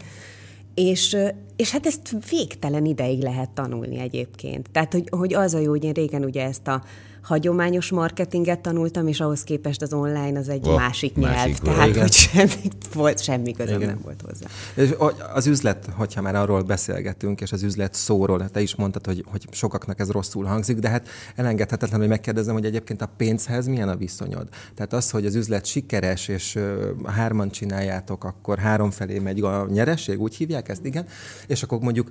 És, 0.76 1.18
és 1.56 1.72
hát 1.72 1.86
ezt 1.86 2.16
végtelen 2.30 2.86
ideig 2.86 3.22
lehet 3.22 3.50
tanulni 3.50 4.00
egyébként. 4.00 4.70
Tehát, 4.72 4.94
hogy, 4.94 5.08
hogy 5.10 5.34
az 5.34 5.54
a 5.54 5.60
jó, 5.60 5.70
hogy 5.70 5.84
én 5.84 5.94
régen 5.94 6.24
ugye 6.24 6.44
ezt 6.44 6.68
a 6.68 6.84
hagyományos 7.26 7.92
marketinget 7.92 8.60
tanultam, 8.60 9.08
és 9.08 9.20
ahhoz 9.20 9.44
képest 9.44 9.82
az 9.82 9.94
online 9.94 10.40
az 10.40 10.50
egy 10.50 10.68
oh, 10.68 10.76
másik 10.76 11.16
nyelv. 11.16 11.36
Másik 11.36 11.58
tehát, 11.58 11.88
igen. 11.88 12.02
hogy 12.02 12.14
semmi, 12.14 12.70
volt, 12.94 13.24
semmi 13.24 13.52
közöm 13.52 13.76
igen. 13.76 13.88
nem 13.88 14.00
volt 14.04 14.22
hozzá. 14.22 14.46
És 14.76 14.96
az 15.34 15.48
üzlet, 15.48 15.90
hogyha 15.96 16.22
már 16.22 16.36
arról 16.36 16.62
beszélgetünk, 16.62 17.42
és 17.42 17.52
az 17.52 17.64
üzlet 17.64 17.94
szóról, 17.94 18.50
te 18.50 18.62
is 18.62 18.76
mondtad, 18.76 19.06
hogy, 19.06 19.26
hogy 19.32 19.48
sokaknak 19.52 20.00
ez 20.00 20.12
rosszul 20.12 20.46
hangzik, 20.46 20.80
de 20.80 20.90
hát 20.90 21.08
elengedhetetlen, 21.36 22.00
hogy 22.00 22.10
megkérdezem, 22.10 22.54
hogy 22.54 22.66
egyébként 22.66 23.02
a 23.02 23.10
pénzhez 23.18 23.68
milyen 23.68 23.90
a 23.90 23.96
viszonyod. 23.96 24.48
Tehát 24.76 24.94
az, 24.94 25.10
hogy 25.10 25.26
az 25.26 25.36
üzlet 25.36 25.66
sikeres, 25.66 26.28
és 26.28 26.60
hárman 27.06 27.50
csináljátok, 27.50 28.24
akkor 28.24 28.58
három 28.58 28.92
felé 28.92 29.20
megy 29.20 29.42
a 29.42 29.68
nyereség, 29.70 30.22
úgy 30.22 30.36
hívják 30.36 30.70
ezt, 30.70 30.86
igen, 30.86 31.06
és 31.48 31.64
akkor 31.64 31.80
mondjuk 31.80 32.10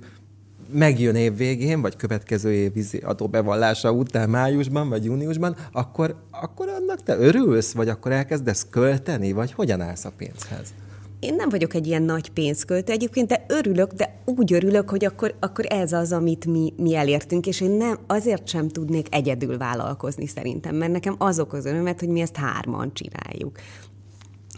megjön 0.75 1.15
év 1.15 1.35
végén, 1.37 1.81
vagy 1.81 1.95
következő 1.95 2.53
év 2.53 2.71
adóbevallása 3.03 3.91
után 3.91 4.29
májusban, 4.29 4.89
vagy 4.89 5.05
júniusban, 5.05 5.55
akkor, 5.71 6.15
akkor 6.31 6.69
annak 6.69 7.03
te 7.03 7.17
örülsz, 7.17 7.73
vagy 7.73 7.89
akkor 7.89 8.11
elkezdesz 8.11 8.67
költeni, 8.69 9.31
vagy 9.31 9.51
hogyan 9.51 9.81
állsz 9.81 10.05
a 10.05 10.11
pénzhez? 10.17 10.73
Én 11.19 11.35
nem 11.35 11.49
vagyok 11.49 11.73
egy 11.73 11.87
ilyen 11.87 12.03
nagy 12.03 12.29
pénzköltő 12.29 12.91
egyébként, 12.91 13.27
de 13.27 13.45
örülök, 13.47 13.91
de 13.91 14.21
úgy 14.25 14.53
örülök, 14.53 14.89
hogy 14.89 15.05
akkor, 15.05 15.35
akkor 15.39 15.65
ez 15.69 15.93
az, 15.93 16.11
amit 16.11 16.45
mi, 16.45 16.73
mi 16.77 16.95
elértünk, 16.95 17.47
és 17.47 17.61
én 17.61 17.71
nem, 17.71 17.97
azért 18.07 18.47
sem 18.47 18.67
tudnék 18.67 19.15
egyedül 19.15 19.57
vállalkozni 19.57 20.27
szerintem, 20.27 20.75
mert 20.75 20.91
nekem 20.91 21.15
az 21.17 21.45
örömet, 21.49 21.99
hogy 21.99 22.09
mi 22.09 22.21
ezt 22.21 22.35
hárman 22.35 22.93
csináljuk. 22.93 23.57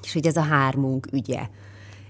És 0.04 0.14
hogy 0.14 0.28
ez 0.28 0.36
a 0.36 0.42
hármunk 0.42 1.08
ügye. 1.12 1.48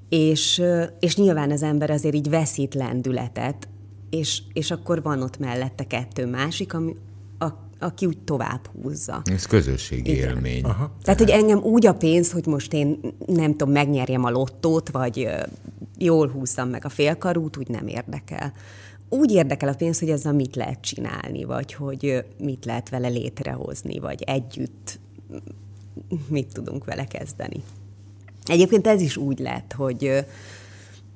És, 0.10 0.62
és 1.00 1.16
nyilván 1.16 1.52
az 1.52 1.64
ember 1.64 1.90
azért 1.90 2.16
így 2.16 2.30
veszít 2.30 2.74
lendületet, 2.74 3.68
és, 4.10 4.42
és 4.54 4.72
akkor 4.72 5.02
van 5.02 5.22
ott 5.22 5.40
mellette 5.40 5.84
kettő 5.84 6.26
másik, 6.26 6.74
ami, 6.74 6.96
a, 7.40 7.48
aki 7.80 8.06
úgy 8.06 8.18
tovább 8.18 8.70
húzza. 8.82 9.22
Ez 9.24 9.46
közösségi 9.46 10.12
Igen. 10.12 10.30
élmény. 10.30 10.64
Aha. 10.64 10.92
Tehát, 11.04 11.20
hogy 11.20 11.30
engem 11.30 11.60
úgy 11.60 11.86
a 11.86 11.94
pénz, 11.94 12.32
hogy 12.32 12.46
most 12.46 12.74
én 12.74 13.00
nem 13.26 13.52
tudom, 13.52 13.72
megnyerjem 13.72 14.24
a 14.24 14.30
lottót, 14.30 14.90
vagy 14.90 15.30
jól 15.98 16.28
húzzam 16.30 16.70
meg 16.70 16.86
a 16.86 16.90
félkarút, 16.90 17.58
úgy 17.58 17.68
nem 17.68 17.88
érdekel. 17.88 18.54
Úgy 19.10 19.32
érdekel 19.32 19.70
a 19.70 19.74
pénz, 19.74 20.00
hogy 20.00 20.10
ezzel 20.10 20.34
mit 20.34 20.56
lehet 20.56 20.82
csinálni, 20.82 21.44
vagy 21.44 21.74
hogy 21.74 22.26
mit 22.40 22.66
lehet 22.66 22.90
vele 22.90 23.08
létrehozni, 23.08 24.00
vagy 24.00 24.22
együtt 24.22 25.00
mit 26.28 26.54
tudunk 26.54 26.86
vele 26.86 27.06
kezdeni. 27.06 27.64
Egyébként 28.46 28.88
ez 28.88 29.02
is 29.02 29.18
úgy 29.18 29.40
lett, 29.40 29.74
hogy 29.74 30.26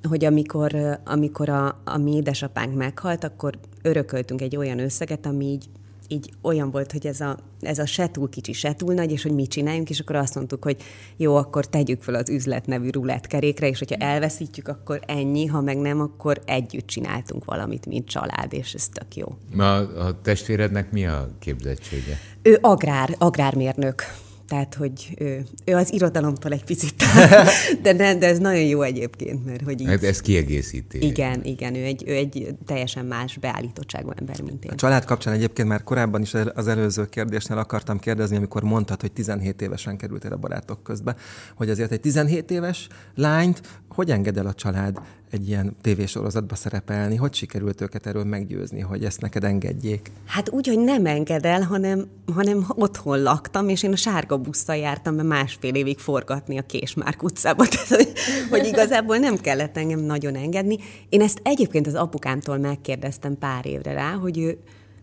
hogy 0.09 0.25
amikor, 0.25 0.99
amikor 1.05 1.49
a, 1.49 1.81
a 1.83 1.97
mi 1.97 2.15
édesapánk 2.15 2.75
meghalt, 2.75 3.23
akkor 3.23 3.59
örököltünk 3.81 4.41
egy 4.41 4.55
olyan 4.55 4.79
összeget, 4.79 5.25
ami 5.25 5.45
így, 5.45 5.65
így 6.07 6.29
olyan 6.41 6.71
volt, 6.71 6.91
hogy 6.91 7.07
ez 7.07 7.19
a, 7.21 7.37
ez 7.61 7.79
a 7.79 7.85
se 7.85 8.11
túl 8.11 8.29
kicsi, 8.29 8.53
se 8.53 8.73
túl 8.73 8.93
nagy, 8.93 9.11
és 9.11 9.23
hogy 9.23 9.33
mit 9.33 9.49
csináljunk, 9.49 9.89
és 9.89 9.99
akkor 9.99 10.15
azt 10.15 10.35
mondtuk, 10.35 10.63
hogy 10.63 10.77
jó, 11.17 11.35
akkor 11.35 11.65
tegyük 11.65 12.01
fel 12.01 12.15
az 12.15 12.29
üzlet 12.29 12.65
nevű 12.65 12.89
rulettkerékre, 12.89 13.67
és 13.67 13.79
hogyha 13.79 14.05
elveszítjük, 14.05 14.67
akkor 14.67 14.99
ennyi, 15.05 15.45
ha 15.45 15.61
meg 15.61 15.77
nem, 15.77 15.99
akkor 15.99 16.41
együtt 16.45 16.87
csináltunk 16.87 17.45
valamit, 17.45 17.85
mint 17.85 18.07
család, 18.07 18.53
és 18.53 18.73
ez 18.73 18.87
tök 18.87 19.15
jó. 19.15 19.37
A, 19.57 19.63
a 20.07 20.21
testvérednek 20.21 20.91
mi 20.91 21.05
a 21.05 21.29
képzettsége? 21.39 22.19
Ő 22.41 22.57
agrár, 22.61 23.15
agrármérnök 23.17 24.03
tehát 24.51 24.75
hogy 24.75 25.13
ő, 25.17 25.43
ő 25.65 25.75
az 25.75 25.93
irodalomtól 25.93 26.51
egy 26.51 26.63
picit, 26.63 27.03
de, 27.83 27.93
de, 27.93 28.15
de 28.15 28.27
ez 28.27 28.37
nagyon 28.37 28.63
jó 28.63 28.81
egyébként, 28.81 29.45
mert 29.45 29.61
hogy 29.61 29.81
így... 29.81 29.87
Hát 29.87 30.03
ez 30.03 30.21
kiegészíti. 30.21 31.05
Igen, 31.05 31.43
igen, 31.43 31.75
ő 31.75 31.83
egy, 31.83 32.03
ő 32.07 32.13
egy 32.13 32.55
teljesen 32.65 33.05
más 33.05 33.37
beállítottságú 33.37 34.11
ember, 34.15 34.41
mint 34.41 34.65
én. 34.65 34.71
A 34.71 34.75
család 34.75 35.05
kapcsán 35.05 35.33
egyébként 35.33 35.67
már 35.67 35.83
korábban 35.83 36.21
is 36.21 36.33
az 36.53 36.67
előző 36.67 37.05
kérdésnél 37.05 37.57
akartam 37.57 37.99
kérdezni, 37.99 38.35
amikor 38.35 38.63
mondtad, 38.63 39.01
hogy 39.01 39.11
17 39.11 39.61
évesen 39.61 39.97
kerültél 39.97 40.33
a 40.33 40.37
barátok 40.37 40.83
közbe, 40.83 41.15
hogy 41.55 41.69
azért 41.69 41.91
egy 41.91 41.99
17 41.99 42.51
éves 42.51 42.87
lányt 43.15 43.61
hogy 43.93 44.11
enged 44.11 44.37
el 44.37 44.45
a 44.45 44.53
család 44.53 45.01
egy 45.31 45.47
ilyen 45.47 45.75
tévésorozatba 45.81 46.55
szerepelni? 46.55 47.15
Hogy 47.15 47.33
sikerült 47.33 47.81
őket 47.81 48.05
erről 48.05 48.23
meggyőzni, 48.23 48.79
hogy 48.79 49.03
ezt 49.03 49.21
neked 49.21 49.43
engedjék? 49.43 50.11
Hát 50.25 50.49
úgy, 50.49 50.67
hogy 50.67 50.79
nem 50.79 51.05
enged 51.05 51.45
el, 51.45 51.61
hanem, 51.61 52.07
hanem 52.33 52.65
otthon 52.69 53.21
laktam, 53.21 53.69
és 53.69 53.83
én 53.83 53.91
a 53.91 53.95
sárga 53.95 54.37
busszal 54.37 54.75
jártam 54.75 55.15
be 55.15 55.23
másfél 55.23 55.75
évig 55.75 55.97
forgatni 55.97 56.57
a 56.57 56.61
Késmárk 56.61 57.23
utcába, 57.23 57.67
tehát, 57.67 57.87
hogy, 57.87 58.11
hogy 58.49 58.65
igazából 58.65 59.17
nem 59.17 59.37
kellett 59.37 59.77
engem 59.77 59.99
nagyon 59.99 60.35
engedni. 60.35 60.77
Én 61.09 61.21
ezt 61.21 61.39
egyébként 61.43 61.87
az 61.87 61.95
apukámtól 61.95 62.57
megkérdeztem 62.57 63.37
pár 63.37 63.65
évre 63.65 63.93
rá, 63.93 64.11
hogy 64.11 64.37
ő, 64.39 64.57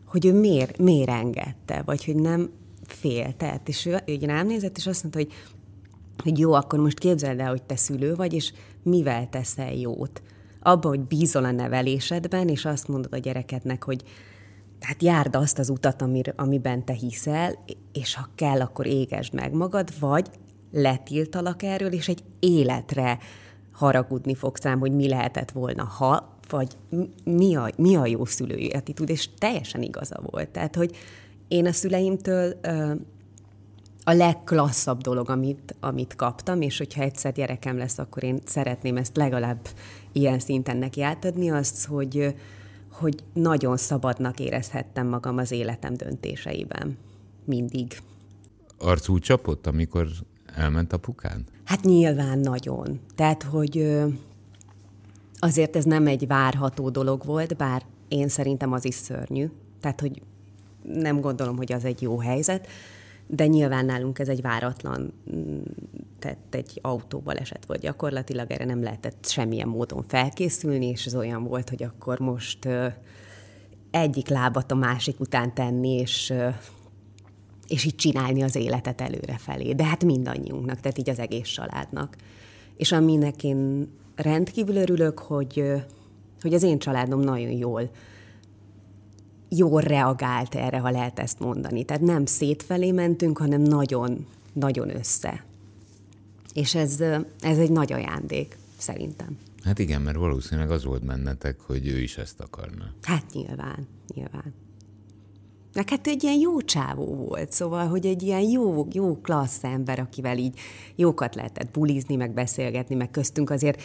hogy 0.06 0.26
ő 0.26 0.32
miért, 0.32 0.78
miért 0.78 1.10
engedte, 1.10 1.82
vagy 1.84 2.04
hogy 2.04 2.16
nem 2.16 2.50
féltett. 2.86 3.68
És 3.68 3.86
ő, 3.86 3.98
ő 4.06 4.16
rám 4.20 4.46
nézett, 4.46 4.76
és 4.76 4.86
azt 4.86 5.02
mondta, 5.02 5.20
hogy 5.20 5.32
hogy 6.22 6.38
jó, 6.38 6.52
akkor 6.52 6.78
most 6.78 6.98
képzeld 6.98 7.40
el, 7.40 7.48
hogy 7.48 7.62
te 7.62 7.76
szülő 7.76 8.14
vagy, 8.14 8.32
és 8.32 8.52
mivel 8.82 9.28
teszel 9.28 9.72
jót. 9.72 10.22
Abba, 10.60 10.88
hogy 10.88 11.00
bízol 11.00 11.44
a 11.44 11.50
nevelésedben, 11.50 12.48
és 12.48 12.64
azt 12.64 12.88
mondod 12.88 13.12
a 13.12 13.18
gyerekednek, 13.18 13.84
hogy 13.84 14.02
hát 14.80 15.02
járd 15.02 15.36
azt 15.36 15.58
az 15.58 15.68
utat, 15.68 16.02
amir, 16.02 16.32
amiben 16.36 16.84
te 16.84 16.92
hiszel, 16.92 17.64
és 17.92 18.14
ha 18.14 18.28
kell, 18.34 18.60
akkor 18.60 18.86
égesd 18.86 19.34
meg 19.34 19.52
magad, 19.52 19.88
vagy 20.00 20.30
letiltalak 20.72 21.62
erről, 21.62 21.92
és 21.92 22.08
egy 22.08 22.22
életre 22.38 23.18
haragudni 23.72 24.34
fogsz 24.34 24.62
rám, 24.62 24.78
hogy 24.78 24.92
mi 24.92 25.08
lehetett 25.08 25.50
volna, 25.50 25.84
ha, 25.84 26.36
vagy 26.48 26.76
mi 27.24 27.56
a, 27.56 27.70
mi 27.76 27.96
a 27.96 28.06
jó 28.06 28.24
szülői 28.24 28.68
attitúd, 28.68 29.08
és 29.08 29.28
teljesen 29.38 29.82
igaza 29.82 30.20
volt. 30.30 30.48
Tehát, 30.48 30.74
hogy 30.74 30.96
én 31.48 31.66
a 31.66 31.72
szüleimtől 31.72 32.60
a 34.08 34.12
legklasszabb 34.12 35.00
dolog, 35.00 35.30
amit, 35.30 35.74
amit 35.80 36.16
kaptam, 36.16 36.60
és 36.60 36.78
hogyha 36.78 37.02
egyszer 37.02 37.32
gyerekem 37.32 37.78
lesz, 37.78 37.98
akkor 37.98 38.22
én 38.22 38.40
szeretném 38.44 38.96
ezt 38.96 39.16
legalább 39.16 39.68
ilyen 40.12 40.38
szinten 40.38 40.76
neki 40.76 41.02
átadni, 41.02 41.50
azt, 41.50 41.86
hogy, 41.86 42.34
hogy 42.92 43.24
nagyon 43.32 43.76
szabadnak 43.76 44.40
érezhettem 44.40 45.06
magam 45.06 45.36
az 45.36 45.50
életem 45.50 45.94
döntéseiben. 45.94 46.96
Mindig. 47.44 47.98
Arcú 48.78 49.18
csapott, 49.18 49.66
amikor 49.66 50.06
elment 50.54 50.92
apukán? 50.92 51.44
Hát 51.64 51.82
nyilván 51.82 52.38
nagyon. 52.38 53.00
Tehát, 53.14 53.42
hogy 53.42 53.98
azért 55.38 55.76
ez 55.76 55.84
nem 55.84 56.06
egy 56.06 56.26
várható 56.26 56.90
dolog 56.90 57.24
volt, 57.24 57.56
bár 57.56 57.82
én 58.08 58.28
szerintem 58.28 58.72
az 58.72 58.84
is 58.84 58.94
szörnyű. 58.94 59.50
Tehát, 59.80 60.00
hogy 60.00 60.22
nem 60.82 61.20
gondolom, 61.20 61.56
hogy 61.56 61.72
az 61.72 61.84
egy 61.84 62.02
jó 62.02 62.18
helyzet, 62.18 62.66
de 63.30 63.46
nyilván 63.46 63.84
nálunk 63.84 64.18
ez 64.18 64.28
egy 64.28 64.40
váratlan, 64.40 65.12
mm, 65.36 65.60
tehát 66.18 66.38
egy 66.50 66.78
autóbaleset 66.82 67.66
volt 67.66 67.80
gyakorlatilag, 67.80 68.50
erre 68.50 68.64
nem 68.64 68.82
lehetett 68.82 69.26
semmilyen 69.26 69.68
módon 69.68 70.04
felkészülni, 70.08 70.86
és 70.86 71.06
ez 71.06 71.14
olyan 71.14 71.44
volt, 71.44 71.68
hogy 71.68 71.82
akkor 71.82 72.18
most 72.18 72.68
egyik 73.90 74.28
lábat 74.28 74.72
a 74.72 74.74
másik 74.74 75.20
után 75.20 75.54
tenni, 75.54 75.88
és, 75.88 76.32
és 77.68 77.84
így 77.84 77.94
csinálni 77.94 78.42
az 78.42 78.56
életet 78.56 79.00
előre 79.00 79.36
felé. 79.38 79.72
De 79.72 79.84
hát 79.84 80.04
mindannyiunknak, 80.04 80.80
tehát 80.80 80.98
így 80.98 81.10
az 81.10 81.18
egész 81.18 81.48
családnak. 81.48 82.16
És 82.76 82.92
aminek 82.92 83.44
én 83.44 83.88
rendkívül 84.16 84.76
örülök, 84.76 85.18
hogy, 85.18 85.72
hogy 86.40 86.54
az 86.54 86.62
én 86.62 86.78
családom 86.78 87.20
nagyon 87.20 87.50
jól 87.50 87.90
jól 89.48 89.80
reagált 89.80 90.54
erre, 90.54 90.78
ha 90.78 90.90
lehet 90.90 91.18
ezt 91.18 91.40
mondani. 91.40 91.84
Tehát 91.84 92.02
nem 92.02 92.26
szétfelé 92.26 92.90
mentünk, 92.90 93.38
hanem 93.38 93.60
nagyon, 93.60 94.26
nagyon 94.52 94.96
össze. 94.96 95.44
És 96.54 96.74
ez, 96.74 97.00
ez 97.40 97.58
egy 97.58 97.70
nagy 97.70 97.92
ajándék, 97.92 98.58
szerintem. 98.76 99.38
Hát 99.64 99.78
igen, 99.78 100.02
mert 100.02 100.16
valószínűleg 100.16 100.70
az 100.70 100.84
volt 100.84 101.04
bennetek, 101.04 101.60
hogy 101.60 101.86
ő 101.86 102.00
is 102.00 102.16
ezt 102.16 102.40
akarna. 102.40 102.84
Hát 103.02 103.24
nyilván, 103.32 103.86
nyilván. 104.14 104.54
Neked 105.72 106.00
egy 106.06 106.22
ilyen 106.22 106.38
jó 106.38 106.60
csávó 106.60 107.14
volt, 107.14 107.52
szóval, 107.52 107.86
hogy 107.86 108.06
egy 108.06 108.22
ilyen 108.22 108.42
jó, 108.42 108.88
jó 108.92 109.20
klassz 109.20 109.64
ember, 109.64 109.98
akivel 109.98 110.38
így 110.38 110.58
jókat 110.96 111.34
lehetett 111.34 111.70
bulizni, 111.70 112.16
meg 112.16 112.32
beszélgetni, 112.32 112.94
meg 112.94 113.10
köztünk 113.10 113.50
azért 113.50 113.82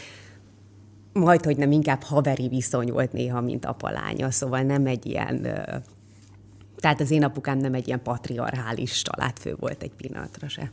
majd, 1.13 1.43
hogy 1.43 1.57
nem 1.57 1.71
inkább 1.71 2.01
haveri 2.01 2.47
viszony 2.47 2.91
volt 2.91 3.13
néha, 3.13 3.41
mint 3.41 3.65
apalánya, 3.65 4.31
szóval 4.31 4.61
nem 4.61 4.85
egy 4.85 5.05
ilyen, 5.05 5.41
tehát 6.77 7.01
az 7.01 7.11
én 7.11 7.23
apukám 7.23 7.57
nem 7.57 7.73
egy 7.73 7.87
ilyen 7.87 8.01
patriarchális 8.01 9.01
családfő 9.01 9.55
volt 9.59 9.83
egy 9.83 9.91
pillanatra 9.91 10.47
se. 10.47 10.71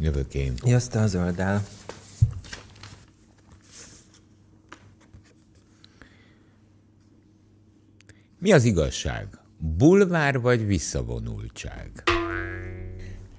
Jövök 0.00 0.34
én. 0.34 0.52
Jössz 0.64 0.86
te 0.86 1.00
a 1.00 1.06
zölddel. 1.06 1.64
Mi 8.38 8.52
az 8.52 8.64
igazság? 8.64 9.26
Bulvár 9.58 10.40
vagy 10.40 10.66
visszavonultság? 10.66 11.90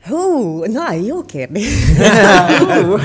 Hú, 0.01 0.63
na, 0.65 0.91
jó 0.93 1.25
kérdés. 1.25 1.67
Hú. 2.59 2.97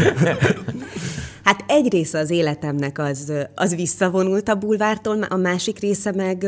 Hát 1.49 1.65
egy 1.67 1.93
része 1.93 2.19
az 2.19 2.31
életemnek 2.31 2.99
az, 2.99 3.33
az 3.55 3.75
visszavonult 3.75 4.49
a 4.49 4.55
bulvártól, 4.55 5.23
a 5.23 5.37
másik 5.37 5.79
része 5.79 6.13
meg 6.13 6.47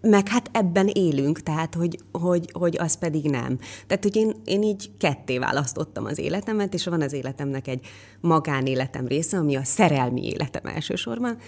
meg 0.00 0.28
hát 0.28 0.50
ebben 0.52 0.86
élünk, 0.92 1.42
tehát 1.42 1.74
hogy, 1.74 1.98
hogy, 2.12 2.50
hogy 2.52 2.76
az 2.78 2.94
pedig 2.94 3.30
nem. 3.30 3.58
Tehát, 3.86 4.02
hogy 4.02 4.16
én, 4.16 4.34
én 4.44 4.62
így 4.62 4.90
ketté 4.98 5.38
választottam 5.38 6.04
az 6.04 6.18
életemet, 6.18 6.74
és 6.74 6.84
van 6.86 7.02
az 7.02 7.12
életemnek 7.12 7.66
egy 7.66 7.86
magánéletem 8.20 9.06
része, 9.06 9.36
ami 9.36 9.56
a 9.56 9.64
szerelmi 9.64 10.26
életem 10.26 10.66
elsősorban, 10.66 11.38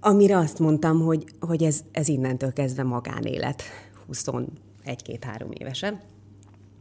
amire 0.00 0.38
azt 0.38 0.58
mondtam, 0.58 1.00
hogy, 1.00 1.24
hogy 1.40 1.62
ez, 1.62 1.80
ez 1.92 2.08
innentől 2.08 2.52
kezdve 2.52 2.82
magánélet, 2.82 3.62
21-2-3 4.12 4.48
évesen. 5.52 6.00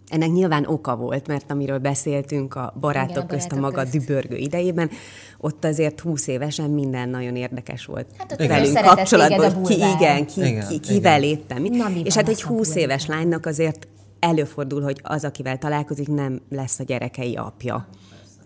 Ennek 0.10 0.30
nyilván 0.30 0.65
oka 0.65 0.95
volt, 0.95 1.28
mert 1.28 1.52
amiről 1.52 1.78
beszéltünk 1.78 2.56
a 2.56 2.74
barátok 2.80 3.10
igen, 3.12 3.24
a 3.24 3.26
közt 3.26 3.52
a 3.52 3.60
maga 3.60 3.82
közt. 3.82 3.91
dübörgő 3.91 4.36
idejében, 4.36 4.89
ott 5.38 5.65
azért 5.65 6.00
20 6.00 6.28
évesen 6.28 6.69
minden 6.69 7.10
nagyon 7.10 7.36
érdekes 7.36 7.86
volt 7.86 8.06
hát 8.17 8.32
ott 8.32 8.48
velünk 8.48 8.78
kapcsolatban, 8.80 9.54
hogy 9.54 9.67
ki, 9.67 9.74
igen, 9.74 10.26
ki, 10.26 10.45
igen, 10.45 10.67
ki, 10.67 10.80
kivel 10.80 11.19
léptem. 11.19 11.65
És 12.04 12.15
hát 12.15 12.28
egy 12.28 12.41
20 12.41 12.76
éves 12.76 13.06
lánynak 13.06 13.45
azért 13.45 13.88
előfordul, 14.19 14.82
hogy 14.82 15.00
az, 15.04 15.24
akivel 15.24 15.58
találkozik, 15.58 16.08
nem 16.08 16.41
lesz 16.50 16.80
a 16.80 16.84
gyerekei 16.84 17.36
apja 17.36 17.88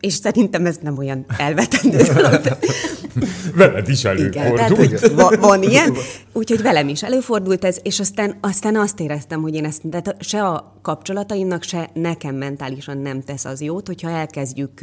és 0.03 0.13
szerintem 0.13 0.65
ez 0.65 0.77
nem 0.81 0.97
olyan 0.97 1.25
elvetendő 1.37 1.97
Veled 3.55 3.89
is 3.89 4.03
előfordult. 4.03 4.35
Igen, 4.35 4.55
tehát, 4.55 4.77
hogy 4.77 5.39
van 5.39 5.63
ilyen, 5.63 5.95
úgyhogy 6.33 6.61
velem 6.61 6.87
is 6.87 7.03
előfordult 7.03 7.65
ez, 7.65 7.77
és 7.83 7.99
aztán, 7.99 8.37
aztán 8.41 8.75
azt 8.75 8.99
éreztem, 8.99 9.41
hogy 9.41 9.55
én 9.55 9.65
ezt, 9.65 9.81
tehát 9.89 10.15
se 10.19 10.43
a 10.43 10.79
kapcsolataimnak, 10.81 11.63
se 11.63 11.89
nekem 11.93 12.35
mentálisan 12.35 12.97
nem 12.97 13.21
tesz 13.21 13.45
az 13.45 13.61
jót, 13.61 13.87
hogyha 13.87 14.09
elkezdjük, 14.09 14.79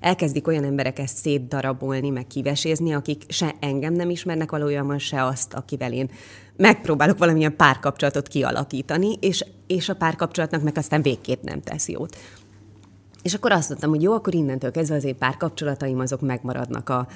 elkezdik 0.00 0.46
olyan 0.46 0.64
emberek 0.64 0.98
ezt 0.98 1.16
szétdarabolni, 1.16 2.10
meg 2.10 2.26
kivesézni, 2.26 2.94
akik 2.94 3.22
se 3.28 3.54
engem 3.60 3.92
nem 3.92 4.10
ismernek 4.10 4.50
valójában, 4.50 4.98
se 4.98 5.24
azt, 5.24 5.54
akivel 5.54 5.92
én 5.92 6.10
megpróbálok 6.56 7.18
valamilyen 7.18 7.56
párkapcsolatot 7.56 8.28
kialakítani, 8.28 9.16
és, 9.20 9.44
és 9.66 9.88
a 9.88 9.94
párkapcsolatnak 9.94 10.62
meg 10.62 10.78
aztán 10.78 11.02
végképp 11.02 11.42
nem 11.42 11.60
tesz 11.60 11.88
jót. 11.88 12.16
És 13.22 13.34
akkor 13.34 13.52
azt 13.52 13.68
mondtam, 13.68 13.90
hogy 13.90 14.02
jó, 14.02 14.12
akkor 14.12 14.34
innentől 14.34 14.70
kezdve 14.70 14.96
az 14.96 15.04
én 15.04 15.18
párkapcsolataim 15.18 15.98
azok 15.98 16.20
megmaradnak 16.20 16.88
a, 16.88 17.08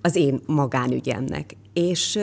az 0.00 0.16
én 0.16 0.40
magánügyemnek. 0.46 1.56
És 1.72 2.18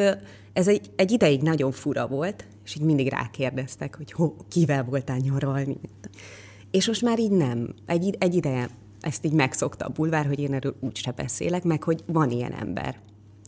ez 0.53 0.67
egy, 0.67 0.91
egy 0.95 1.11
ideig 1.11 1.41
nagyon 1.41 1.71
fura 1.71 2.07
volt, 2.07 2.45
és 2.65 2.75
így 2.75 2.81
mindig 2.81 3.09
rákérdeztek, 3.09 3.95
hogy 3.95 4.11
ho, 4.11 4.33
kivel 4.47 4.83
voltál 4.83 5.17
nyaralni. 5.17 5.77
És 6.71 6.87
most 6.87 7.01
már 7.01 7.19
így 7.19 7.31
nem. 7.31 7.73
Egy, 7.85 8.15
egy 8.19 8.35
ideje 8.35 8.69
ezt 9.01 9.25
így 9.25 9.33
megszokta 9.33 9.85
a 9.85 9.89
bulvár, 9.89 10.25
hogy 10.25 10.39
én 10.39 10.53
erről 10.53 10.75
úgyse 10.79 11.11
beszélek, 11.11 11.63
meg 11.63 11.83
hogy 11.83 12.03
van 12.05 12.29
ilyen 12.29 12.51
ember 12.51 12.99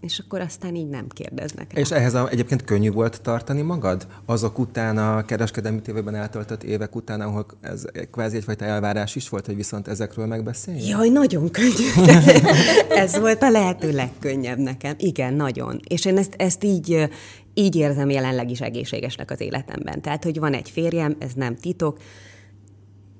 és 0.06 0.20
akkor 0.20 0.42
aztán 0.42 0.76
így 0.76 0.88
nem 0.88 1.08
kérdeznek 1.08 1.74
rá. 1.74 1.80
És 1.80 1.92
ehhez 1.92 2.14
a, 2.14 2.30
egyébként 2.30 2.64
könnyű 2.64 2.92
volt 2.92 3.22
tartani 3.22 3.62
magad? 3.62 4.08
Azok 4.26 4.60
után, 4.60 4.98
a 4.98 5.26
kereskedelmi 5.26 5.82
tévében 5.82 6.16
eltöltött 6.16 6.64
évek 6.64 6.96
után, 6.96 7.22
ahol 7.22 7.46
ez 7.62 7.86
kvázi 8.12 8.36
egyfajta 8.38 8.66
elvárás 8.66 9.16
is 9.16 9.30
volt, 9.30 9.46
hogy 9.46 9.56
viszont 9.56 9.88
ezekről 9.88 10.26
megbeszélj? 10.26 10.88
Jaj, 10.88 11.10
nagyon 11.10 11.52
könnyű. 11.52 12.14
ez 13.04 13.20
volt 13.20 13.42
a 13.42 13.50
lehető 13.50 13.92
legkönnyebb 13.92 14.58
nekem. 14.58 14.94
Igen, 14.98 15.34
nagyon. 15.34 15.80
És 15.88 16.06
én 16.06 16.18
ezt, 16.18 16.34
ezt 16.38 16.64
így, 16.64 17.10
így 17.54 17.76
érzem 17.76 18.10
jelenleg 18.10 18.50
is 18.50 18.62
egészségesnek 18.62 19.32
az 19.32 19.42
életemben. 19.42 20.02
Tehát, 20.02 20.24
hogy 20.24 20.40
van 20.40 20.54
egy 20.54 20.70
férjem, 20.70 21.16
ez 21.20 21.32
nem 21.36 21.56
titok, 21.56 21.98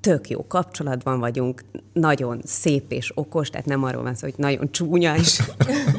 tök 0.06 0.28
jó 0.28 0.46
kapcsolatban 0.46 1.20
vagyunk, 1.20 1.64
nagyon 1.92 2.40
szép 2.44 2.92
és 2.92 3.12
okos, 3.14 3.50
tehát 3.50 3.66
nem 3.66 3.82
arról 3.82 4.02
van 4.02 4.14
szó, 4.14 4.26
hogy 4.26 4.34
nagyon 4.36 4.70
csúnya, 4.70 5.16
és 5.16 5.42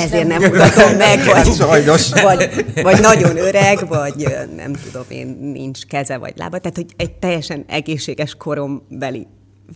ezért 0.00 0.26
nem 0.26 0.42
mutatom 0.42 0.96
meg, 0.96 1.24
vagy, 1.24 1.54
Sajnos. 1.54 2.10
vagy, 2.22 2.64
vagy 2.82 3.00
nagyon 3.00 3.36
öreg, 3.36 3.88
vagy 3.88 4.28
nem 4.56 4.72
tudom 4.72 5.04
én, 5.08 5.38
nincs 5.40 5.84
keze 5.84 6.18
vagy 6.18 6.32
lába. 6.36 6.58
Tehát, 6.58 6.76
hogy 6.76 6.94
egy 6.96 7.12
teljesen 7.12 7.64
egészséges 7.68 8.34
korombeli 8.34 9.26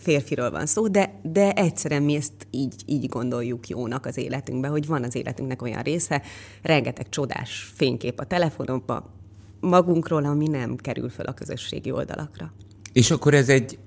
férfiról 0.03 0.51
van 0.51 0.67
szó, 0.67 0.89
de, 0.89 1.21
de 1.23 1.53
egyszerűen 1.53 2.03
mi 2.03 2.15
ezt 2.15 2.33
így, 2.51 2.75
így 2.87 3.09
gondoljuk 3.09 3.69
jónak 3.69 4.07
az 4.07 4.17
életünkben, 4.17 4.71
hogy 4.71 4.87
van 4.87 5.03
az 5.03 5.15
életünknek 5.15 5.63
olyan 5.63 5.83
része, 5.83 6.23
rengeteg 6.63 7.09
csodás 7.09 7.73
fénykép 7.77 8.21
a 8.21 8.25
telefonomban, 8.25 9.05
magunkról, 9.61 10.25
ami 10.25 10.47
nem 10.47 10.77
kerül 10.77 11.11
föl 11.11 11.27
a 11.27 11.33
közösségi 11.33 11.91
oldalakra. 11.91 12.53
És 12.93 13.11
akkor 13.11 13.35
ez 13.35 13.49
egy, 13.49 13.79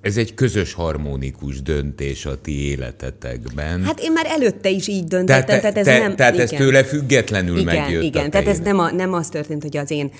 ez 0.00 0.16
egy 0.16 0.34
közös 0.34 0.72
harmonikus 0.72 1.62
döntés 1.62 2.26
a 2.26 2.40
ti 2.40 2.68
életetekben. 2.68 3.84
Hát 3.84 4.00
én 4.00 4.12
már 4.12 4.26
előtte 4.28 4.68
is 4.68 4.88
így 4.88 5.04
döntöttem, 5.04 5.44
tehát, 5.44 5.60
tehát 5.60 5.76
ez 5.76 5.84
te, 5.84 5.98
nem... 5.98 6.16
Tehát 6.16 6.34
igen. 6.34 6.44
ez 6.44 6.50
tőle 6.50 6.84
függetlenül 6.84 7.58
igen, 7.58 7.76
megjött 7.76 8.02
Igen, 8.02 8.30
tehát 8.30 8.46
ez 8.46 8.58
nem, 8.58 8.78
a, 8.78 8.90
nem 8.90 9.12
az 9.12 9.28
történt, 9.28 9.62
hogy 9.62 9.76
az 9.76 9.90
én 9.90 10.10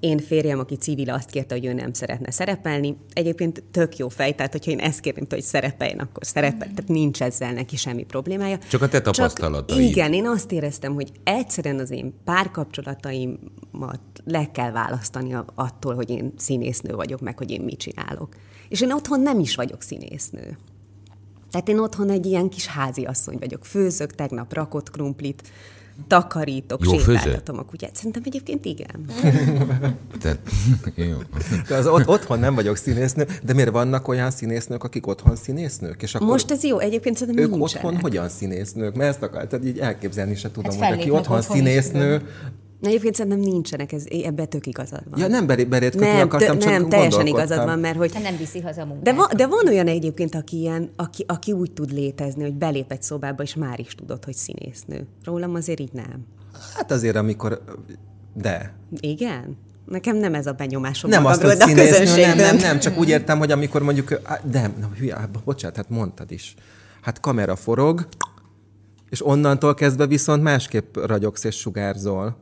én 0.00 0.18
férjem, 0.18 0.58
aki 0.58 0.76
civil, 0.76 1.10
azt 1.10 1.30
kérte, 1.30 1.54
hogy 1.54 1.64
ő 1.64 1.72
nem 1.72 1.92
szeretne 1.92 2.30
szerepelni. 2.30 2.96
Egyébként 3.12 3.62
tök 3.70 3.96
jó 3.96 4.08
fej, 4.08 4.34
tehát 4.34 4.52
hogyha 4.52 4.70
én 4.70 4.78
ezt 4.78 5.00
kérném, 5.00 5.26
hogy 5.28 5.42
szerepeljen, 5.42 5.98
akkor 5.98 6.26
szerepel. 6.26 6.68
Tehát 6.68 6.88
nincs 6.88 7.22
ezzel 7.22 7.52
neki 7.52 7.76
semmi 7.76 8.04
problémája. 8.04 8.58
Csak 8.68 8.82
a 8.82 8.88
te 8.88 9.00
tapasztalataid. 9.00 9.80
Csak, 9.80 9.90
igen, 9.90 10.12
én 10.12 10.26
azt 10.26 10.52
éreztem, 10.52 10.94
hogy 10.94 11.10
egyszerűen 11.24 11.78
az 11.78 11.90
én 11.90 12.14
párkapcsolataimat 12.24 14.00
le 14.24 14.50
kell 14.52 14.70
választani 14.70 15.36
attól, 15.54 15.94
hogy 15.94 16.10
én 16.10 16.32
színésznő 16.36 16.94
vagyok, 16.94 17.20
meg 17.20 17.38
hogy 17.38 17.50
én 17.50 17.60
mit 17.60 17.78
csinálok. 17.78 18.34
És 18.68 18.80
én 18.80 18.92
otthon 18.92 19.20
nem 19.20 19.38
is 19.38 19.54
vagyok 19.54 19.82
színésznő. 19.82 20.56
Tehát 21.50 21.68
én 21.68 21.78
otthon 21.78 22.10
egy 22.10 22.26
ilyen 22.26 22.48
kis 22.48 22.66
háziasszony 22.66 23.36
vagyok. 23.38 23.64
Főzök, 23.64 24.14
tegnap 24.14 24.52
rakott 24.54 24.90
krumplit, 24.90 25.42
takarítok, 26.06 26.84
jó 26.84 26.98
sétáltatom 26.98 27.58
a 27.58 27.62
kutyát. 27.64 27.96
Szerintem 27.96 28.22
egyébként 28.24 28.64
igen. 28.64 29.04
Te, 30.22 30.38
jó. 31.10 31.16
De 31.68 31.74
az 31.76 31.86
ot- 31.86 32.06
otthon 32.08 32.38
nem 32.38 32.54
vagyok 32.54 32.76
színésznő, 32.76 33.26
de 33.42 33.52
miért 33.54 33.70
vannak 33.70 34.08
olyan 34.08 34.30
színésznők, 34.30 34.84
akik 34.84 35.06
otthon 35.06 35.36
színésznők? 35.36 36.02
És 36.02 36.14
akkor 36.14 36.26
Most 36.26 36.50
ez 36.50 36.62
jó, 36.64 36.78
egyébként 36.78 37.16
szerintem 37.16 37.44
Ők 37.44 37.50
nincsenek. 37.50 37.84
otthon 37.84 38.00
hogyan 38.00 38.28
színésznők? 38.28 38.94
Mert 38.94 39.10
ezt 39.10 39.22
akartad 39.22 39.66
így 39.66 39.78
elképzelni 39.78 40.34
se 40.34 40.50
tudom, 40.50 40.78
hát 40.80 40.88
hogy 40.88 40.98
aki 41.00 41.10
otthon, 41.10 41.38
otthon 41.38 41.56
színésznő, 41.56 42.22
Na 42.80 42.88
egyébként 42.88 43.14
szerintem 43.14 43.40
nincsenek, 43.40 43.92
ez, 43.92 44.04
ebbe 44.24 44.44
tök 44.44 44.66
igazad 44.66 45.02
van. 45.10 45.20
Ja, 45.20 45.26
nem 45.26 45.46
belé, 45.46 45.64
belét 45.64 45.94
nem, 45.94 46.20
akartam, 46.20 46.58
csak 46.58 46.70
Nem, 46.70 46.88
teljesen 46.88 47.26
igazad 47.26 47.64
van, 47.64 47.78
mert 47.78 47.96
hogy... 47.96 48.12
Te 48.12 48.18
nem 48.18 48.36
viszi 48.36 48.60
haza 48.60 48.82
a 48.82 48.98
De 49.02 49.12
van, 49.12 49.28
de 49.36 49.46
van 49.46 49.68
olyan 49.68 49.86
egyébként, 49.86 50.34
aki, 50.34 50.56
ilyen, 50.56 50.90
aki, 50.96 51.24
aki 51.28 51.52
úgy 51.52 51.72
tud 51.72 51.92
létezni, 51.92 52.42
hogy 52.42 52.54
belép 52.54 52.92
egy 52.92 53.02
szobába, 53.02 53.42
és 53.42 53.54
már 53.54 53.80
is 53.80 53.94
tudod, 53.94 54.24
hogy 54.24 54.34
színésznő. 54.34 55.06
Rólam 55.24 55.54
azért 55.54 55.80
így 55.80 55.92
nem. 55.92 56.26
Hát 56.74 56.90
azért, 56.90 57.16
amikor... 57.16 57.62
De. 58.34 58.74
Igen? 59.00 59.56
Nekem 59.86 60.16
nem 60.16 60.34
ez 60.34 60.46
a 60.46 60.52
benyomásom 60.52 61.10
nem 61.10 61.26
azt, 61.26 61.42
hogy 61.42 61.56
színésznő, 61.56 62.20
nem, 62.20 62.36
nem, 62.36 62.56
nem, 62.56 62.78
csak 62.78 62.98
úgy 62.98 63.08
értem, 63.08 63.38
hogy 63.38 63.50
amikor 63.50 63.82
mondjuk, 63.82 64.20
de, 64.44 64.72
na, 64.80 64.90
hülye, 64.98 65.28
bocsánat, 65.44 65.76
hát 65.76 65.88
mondtad 65.88 66.30
is. 66.30 66.54
Hát 67.00 67.20
kamera 67.20 67.56
forog, 67.56 68.08
és 69.10 69.26
onnantól 69.26 69.74
kezdve 69.74 70.06
viszont 70.06 70.42
másképp 70.42 70.96
ragyogsz 70.96 71.44
és 71.44 71.56
sugárzol. 71.56 72.36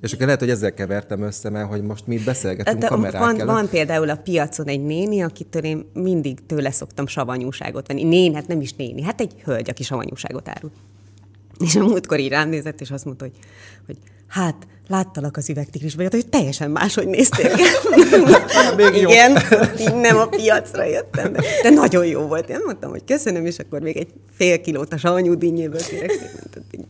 És 0.00 0.12
akkor 0.12 0.24
lehet, 0.24 0.40
hogy 0.40 0.50
ezzel 0.50 0.74
kevertem 0.74 1.22
össze, 1.22 1.50
mert 1.50 1.68
hogy 1.68 1.82
most 1.82 2.06
mi 2.06 2.18
beszélgetünk 2.18 2.78
De 2.78 2.86
kamerák 2.86 3.20
van, 3.20 3.46
van 3.46 3.68
például 3.68 4.10
a 4.10 4.16
piacon 4.16 4.66
egy 4.66 4.84
néni, 4.84 5.22
akitől 5.22 5.62
én 5.62 5.90
mindig 5.92 6.46
tőle 6.46 6.70
szoktam 6.70 7.06
savanyúságot 7.06 7.86
venni. 7.86 8.02
Nén, 8.02 8.34
hát 8.34 8.46
nem 8.46 8.60
is 8.60 8.72
néni, 8.72 9.02
hát 9.02 9.20
egy 9.20 9.34
hölgy, 9.44 9.70
aki 9.70 9.82
savanyúságot 9.82 10.48
árul. 10.48 10.70
És 11.64 11.76
a 11.76 11.84
múltkor 11.84 12.18
így 12.18 12.28
rám 12.28 12.48
nézett, 12.48 12.80
és 12.80 12.90
azt 12.90 13.04
mondta, 13.04 13.24
hogy, 13.24 13.34
hogy 13.86 13.96
hát 14.28 14.66
láttalak 14.88 15.36
az 15.36 15.50
üvegtigrisbe, 15.50 16.08
hogy 16.10 16.28
teljesen 16.28 16.70
máshogy 16.70 17.06
néztél. 17.06 17.50
Még. 18.76 18.94
Igen, 18.94 19.38
így 19.80 19.94
nem 19.94 20.16
a 20.16 20.26
piacra 20.26 20.84
jöttem, 20.84 21.32
de, 21.32 21.42
de 21.62 21.70
nagyon 21.70 22.06
jó 22.06 22.20
volt. 22.20 22.48
Én 22.48 22.60
mondtam, 22.64 22.90
hogy 22.90 23.04
köszönöm, 23.04 23.46
és 23.46 23.58
akkor 23.58 23.80
még 23.80 23.96
egy 23.96 24.12
fél 24.32 24.60
kilót 24.60 24.92
a 24.92 24.96
savanyú 24.96 25.34
dinnyéből 25.34 25.80
kérek 25.80 26.10
szépen. 26.10 26.86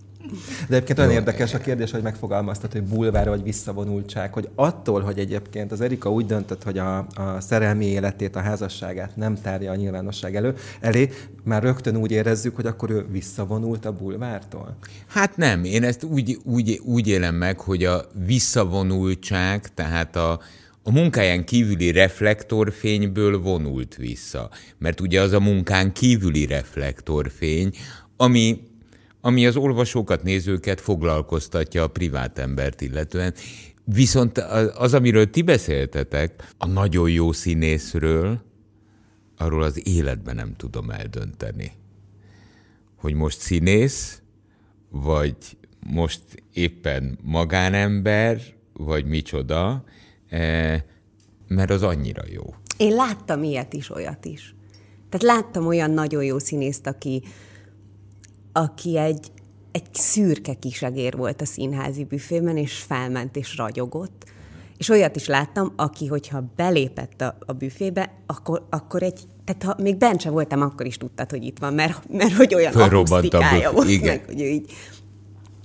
De 0.69 0.75
egyébként 0.75 0.99
olyan 0.99 1.11
érdekes 1.11 1.55
a 1.55 1.59
kérdés, 1.59 1.91
hogy 1.91 2.03
megfogalmaztat, 2.03 2.73
hogy 2.73 2.83
bulvár 2.83 3.29
vagy 3.29 3.43
visszavonultság, 3.43 4.33
hogy 4.33 4.49
attól, 4.55 5.01
hogy 5.01 5.19
egyébként 5.19 5.73
az 5.73 5.81
Erika 5.81 6.12
úgy 6.12 6.27
döntött, 6.27 6.62
hogy 6.62 6.79
a, 6.79 6.99
a 6.99 7.41
szerelmi 7.41 7.87
életét, 7.87 8.37
a 8.37 8.41
házasságát 8.41 9.17
nem 9.17 9.35
tárja 9.35 9.71
a 9.71 9.75
nyilvánosság 9.75 10.37
elő, 10.37 10.55
elé, 10.81 11.11
már 11.45 11.62
rögtön 11.62 11.97
úgy 11.97 12.11
érezzük, 12.11 12.57
hogy 12.57 12.67
akkor 12.67 12.91
ő 12.91 13.07
visszavonult 13.11 13.85
a 13.85 13.93
bulvártól. 13.93 14.77
Hát 15.07 15.37
nem, 15.37 15.64
én 15.64 15.83
ezt 15.83 16.05
úgy, 16.05 16.38
úgy, 16.45 16.81
úgy 16.85 17.09
élem 17.09 17.35
meg, 17.35 17.61
hogy 17.61 17.85
a 17.85 18.05
visszavonultság, 18.27 19.75
tehát 19.75 20.17
a, 20.17 20.41
a 20.83 20.93
munkáján 20.93 21.45
kívüli 21.45 21.91
reflektorfényből 21.91 23.41
vonult 23.41 23.97
vissza. 23.97 24.51
Mert 24.79 25.01
ugye 25.01 25.21
az 25.21 25.33
a 25.33 25.41
munkán 25.41 25.93
kívüli 25.93 26.47
reflektorfény, 26.47 27.71
ami 28.17 28.68
ami 29.21 29.47
az 29.47 29.57
olvasókat, 29.57 30.23
nézőket 30.23 30.81
foglalkoztatja 30.81 31.83
a 31.83 31.89
privát 31.89 32.39
embert 32.39 32.81
illetően. 32.81 33.35
Viszont 33.85 34.39
az, 34.75 34.95
amiről 34.95 35.31
ti 35.31 35.43
beszéltetek, 35.43 36.55
a 36.59 36.67
nagyon 36.67 37.11
jó 37.11 37.33
színészről, 37.33 38.47
arról 39.37 39.63
az 39.63 39.87
életben 39.87 40.35
nem 40.35 40.55
tudom 40.57 40.91
eldönteni. 40.91 41.73
Hogy 42.97 43.15
most 43.15 43.39
színész, 43.39 44.23
vagy 44.91 45.37
most 45.87 46.23
éppen 46.53 47.19
magánember, 47.23 48.41
vagy 48.73 49.05
micsoda, 49.05 49.85
eh, 50.29 50.83
mert 51.49 51.71
az 51.71 51.83
annyira 51.83 52.23
jó. 52.31 52.55
Én 52.77 52.95
láttam 52.95 53.43
ilyet 53.43 53.73
is, 53.73 53.91
olyat 53.91 54.25
is. 54.25 54.55
Tehát 55.09 55.37
láttam 55.37 55.67
olyan 55.67 55.91
nagyon 55.91 56.25
jó 56.25 56.39
színészt, 56.39 56.87
aki, 56.87 57.23
aki 58.59 58.97
egy, 58.99 59.31
egy 59.73 59.87
szürke 59.92 60.55
kisegér 60.55 61.16
volt 61.16 61.40
a 61.40 61.44
színházi 61.44 62.05
büfében, 62.05 62.57
és 62.57 62.79
felment 62.79 63.37
és 63.37 63.57
ragyogott. 63.57 64.25
És 64.77 64.88
olyat 64.88 65.16
is 65.16 65.27
láttam, 65.27 65.73
aki, 65.77 66.07
hogyha 66.07 66.53
belépett 66.57 67.21
a, 67.21 67.38
a 67.47 67.53
büfébe, 67.53 68.12
akkor, 68.27 68.66
akkor 68.71 69.03
egy, 69.03 69.21
tehát 69.44 69.62
ha 69.62 69.83
még 69.83 69.97
bent 69.97 70.21
sem 70.21 70.33
voltam, 70.33 70.61
akkor 70.61 70.87
is 70.87 70.97
tudtad, 70.97 71.31
hogy 71.31 71.44
itt 71.44 71.59
van, 71.59 71.75
mert, 71.75 72.09
mert 72.09 72.33
hogy 72.33 72.55
olyan 72.55 72.73
akusztikája 72.75 73.73
volt 73.73 73.88
igen. 73.88 74.07
meg, 74.07 74.25
hogy 74.27 74.40
ő 74.40 74.47
így, 74.47 74.73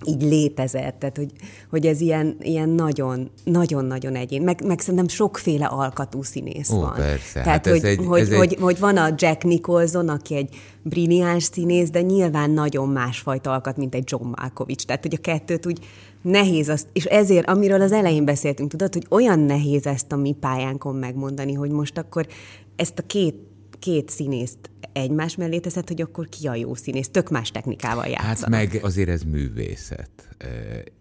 így 0.07 0.21
létezett, 0.21 0.99
tehát 0.99 1.17
hogy, 1.17 1.31
hogy 1.69 1.85
ez 1.85 2.01
ilyen, 2.01 2.35
ilyen 2.41 2.69
nagyon, 2.69 3.29
nagyon-nagyon 3.43 4.15
egyén. 4.15 4.41
Meg, 4.41 4.63
meg 4.65 4.79
szerintem 4.79 5.07
sokféle 5.07 5.65
alkatú 5.65 6.21
színész 6.23 6.69
Ó, 6.69 6.79
van. 6.79 6.93
persze. 6.93 7.41
Tehát, 7.41 7.47
Hát 7.47 7.67
hogy, 7.67 7.83
egy- 7.85 8.05
hogy, 8.05 8.19
egy- 8.21 8.35
hogy, 8.37 8.57
hogy 8.59 8.79
van 8.79 8.97
a 8.97 9.13
Jack 9.17 9.43
Nicholson, 9.43 10.09
aki 10.09 10.35
egy 10.35 10.55
brilliáns 10.81 11.43
színész, 11.43 11.89
de 11.89 12.01
nyilván 12.01 12.51
nagyon 12.51 12.89
másfajta 12.89 13.51
alkat, 13.51 13.77
mint 13.77 13.95
egy 13.95 14.03
John 14.11 14.27
Malkovich. 14.39 14.85
Tehát, 14.85 15.01
hogy 15.01 15.13
a 15.13 15.21
kettőt 15.21 15.65
úgy 15.65 15.79
nehéz 16.21 16.69
azt, 16.69 16.87
és 16.93 17.05
ezért, 17.05 17.49
amiről 17.49 17.81
az 17.81 17.91
elején 17.91 18.25
beszéltünk, 18.25 18.69
tudod, 18.69 18.93
hogy 18.93 19.05
olyan 19.09 19.39
nehéz 19.39 19.85
ezt 19.85 20.11
a 20.11 20.15
mi 20.15 20.35
pályánkon 20.39 20.95
megmondani, 20.95 21.53
hogy 21.53 21.69
most 21.71 21.97
akkor 21.97 22.27
ezt 22.75 22.99
a 22.99 23.05
két, 23.05 23.35
két 23.79 24.09
színészt 24.09 24.57
egymás 24.93 25.35
mellé 25.35 25.59
teszed, 25.59 25.87
hogy 25.87 26.01
akkor 26.01 26.29
ki 26.29 26.47
a 26.47 26.55
jó 26.55 26.75
színész, 26.75 27.09
tök 27.09 27.29
más 27.29 27.51
technikával 27.51 28.05
játszanak. 28.05 28.39
Hát 28.39 28.49
meg 28.49 28.83
azért 28.83 29.09
ez 29.09 29.23
művészet. 29.23 30.35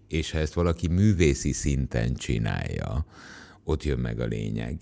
És 0.08 0.30
ha 0.30 0.38
ezt 0.38 0.52
valaki 0.52 0.88
művészi 0.88 1.52
szinten 1.52 2.14
csinálja, 2.14 3.06
ott 3.64 3.82
jön 3.82 3.98
meg 3.98 4.20
a 4.20 4.24
lényeg. 4.24 4.76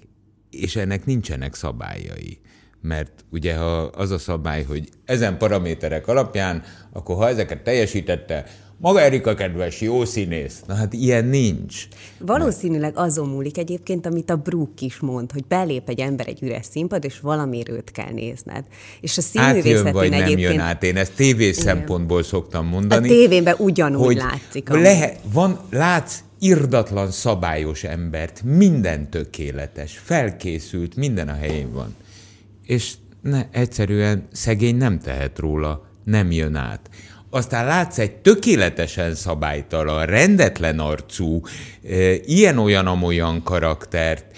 És 0.51 0.77
ennek 0.77 1.05
nincsenek 1.05 1.55
szabályai. 1.55 2.40
Mert 2.83 3.25
ugye 3.31 3.57
ha 3.57 3.81
az 3.81 4.11
a 4.11 4.19
szabály, 4.19 4.64
hogy 4.64 4.88
ezen 5.05 5.38
paraméterek 5.38 6.09
alapján, 6.09 6.62
akkor 6.93 7.16
ha 7.16 7.29
ezeket 7.29 7.62
teljesítette, 7.62 8.47
maga 8.81 9.01
Erika 9.01 9.35
kedves, 9.35 9.81
jó 9.81 10.05
színész. 10.05 10.61
Na 10.66 10.75
hát 10.75 10.93
ilyen 10.93 11.25
nincs. 11.25 11.88
Valószínűleg 12.19 12.93
azon 12.97 13.29
múlik 13.29 13.59
egyébként, 13.59 14.07
amit 14.07 14.31
a 14.31 14.37
Brooke 14.37 14.85
is 14.85 14.99
mond, 14.99 15.33
hogy 15.33 15.45
belép 15.49 15.88
egy 15.88 16.01
ember 16.01 16.29
egy 16.29 16.43
üres 16.43 16.66
színpad, 16.71 17.05
és 17.05 17.21
valamiért 17.21 17.69
őt 17.69 17.90
kell 17.90 18.12
nézned. 18.12 18.64
És 19.01 19.19
a 19.19 19.23
Átjön 19.35 19.62
színművészetén 19.62 19.93
vagy 19.93 20.11
nem 20.11 20.23
egyébként... 20.23 20.51
jön 20.51 20.61
át. 20.61 20.83
Én 20.83 20.97
ezt 20.97 21.12
tévés 21.14 21.57
szempontból 21.57 22.23
szoktam 22.23 22.66
mondani. 22.66 23.09
A 23.09 23.11
tévében 23.11 23.55
ugyanúgy 23.59 24.16
látszik, 24.16 24.71
amúgy. 24.71 24.83
Lehet, 24.83 25.19
van, 25.33 25.59
látsz 25.71 26.19
irdatlan 26.38 27.11
szabályos 27.11 27.85
embert, 27.85 28.43
minden 28.43 29.11
tökéletes, 29.11 30.01
felkészült, 30.05 30.97
minden 30.97 31.29
a 31.29 31.35
helyén 31.35 31.73
van. 31.73 31.95
És 32.71 32.93
ne, 33.23 33.47
egyszerűen 33.51 34.29
szegény 34.33 34.77
nem 34.77 34.99
tehet 34.99 35.39
róla, 35.39 35.87
nem 36.05 36.31
jön 36.31 36.55
át. 36.55 36.91
Aztán 37.31 37.67
látsz 37.67 37.99
egy 37.99 38.17
tökéletesen 38.17 39.15
szabálytalan, 39.15 40.07
rendetlen 40.07 40.79
arcú, 40.79 41.41
ilyen-olyan-amolyan 42.25 43.43
karaktert, 43.43 44.37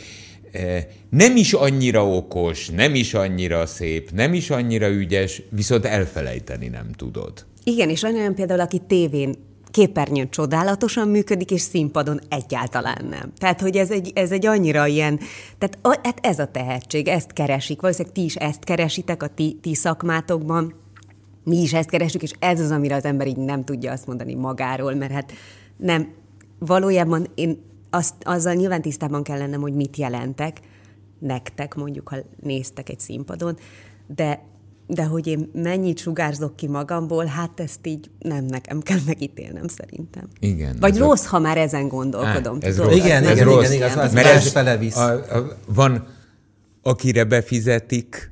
nem 1.11 1.37
is 1.37 1.53
annyira 1.53 2.09
okos, 2.09 2.69
nem 2.69 2.95
is 2.95 3.15
annyira 3.15 3.67
szép, 3.67 4.11
nem 4.11 4.35
is 4.35 4.51
annyira 4.51 4.89
ügyes, 4.89 5.43
viszont 5.51 5.85
elfelejteni 5.85 6.69
nem 6.69 6.93
tudod. 6.93 7.47
Igen, 7.65 7.89
és 7.89 8.01
van 8.01 8.15
olyan 8.15 8.35
például, 8.35 8.61
aki 8.61 8.79
tévén 8.87 9.35
képernyőn 9.73 10.31
csodálatosan 10.31 11.09
működik, 11.09 11.51
és 11.51 11.61
színpadon 11.61 12.21
egyáltalán 12.29 13.07
nem. 13.11 13.33
Tehát, 13.39 13.61
hogy 13.61 13.77
ez 13.77 13.91
egy, 13.91 14.13
ez 14.15 14.33
egy 14.33 14.47
annyira 14.47 14.87
ilyen, 14.87 15.19
tehát 15.59 15.79
a, 15.83 16.01
hát 16.03 16.19
ez 16.23 16.39
a 16.39 16.47
tehetség, 16.47 17.09
ezt 17.09 17.33
keresik. 17.33 17.81
Valószínűleg 17.81 18.15
ti 18.15 18.25
is 18.25 18.37
ezt 18.37 18.65
keresitek 18.65 19.23
a 19.23 19.27
ti, 19.27 19.59
ti 19.61 19.75
szakmátokban, 19.75 20.75
mi 21.45 21.57
is 21.57 21.73
ezt 21.73 21.89
keresünk, 21.89 22.23
és 22.23 22.33
ez 22.39 22.61
az, 22.61 22.71
amire 22.71 22.95
az 22.95 23.05
ember 23.05 23.27
így 23.27 23.37
nem 23.37 23.65
tudja 23.65 23.93
azt 23.93 24.07
mondani 24.07 24.35
magáról, 24.35 24.95
mert 24.95 25.13
hát 25.13 25.33
nem, 25.77 26.13
valójában 26.59 27.27
én 27.35 27.63
azt, 27.91 28.15
azzal 28.23 28.55
nyilván 28.55 28.83
tisztában 28.83 29.23
kell 29.23 29.39
lennem, 29.39 29.61
hogy 29.61 29.75
mit 29.75 29.97
jelentek 29.97 30.61
nektek, 31.19 31.75
mondjuk, 31.75 32.09
ha 32.09 32.17
néztek 32.41 32.89
egy 32.89 33.01
színpadon, 33.01 33.57
de 34.07 34.43
de 34.95 35.05
hogy 35.05 35.27
én 35.27 35.51
mennyit 35.53 35.99
sugárzok 35.99 36.57
ki 36.57 36.67
magamból, 36.67 37.25
hát 37.25 37.61
ezt 37.61 37.87
így 37.87 38.11
nem 38.19 38.45
nekem 38.45 38.81
kell 38.81 38.99
megítélnem 39.07 39.69
szerintem. 39.69 40.29
Igen, 40.41 40.77
Vagy 40.81 40.95
ez 40.95 41.01
a- 41.01 41.05
rossz, 41.05 41.25
ha 41.25 41.39
már 41.39 41.59
ezen 41.59 41.89
gondolkodom. 41.89 42.59
Á, 42.63 42.67
ez 42.67 42.75
tudod? 42.75 42.91
rossz. 42.91 42.99
Igen, 43.05 43.25
ez 43.25 43.31
igen, 43.31 43.45
rossz. 43.45 43.65
igen, 43.73 43.73
igaz, 43.91 43.97
az 44.05 44.13
Mert 44.13 44.27
ez 44.27 44.49
fele 44.51 44.77
visz. 44.77 44.97
A, 44.97 45.37
a, 45.37 45.57
van, 45.67 46.07
akire 46.83 47.25
befizetik 47.25 48.31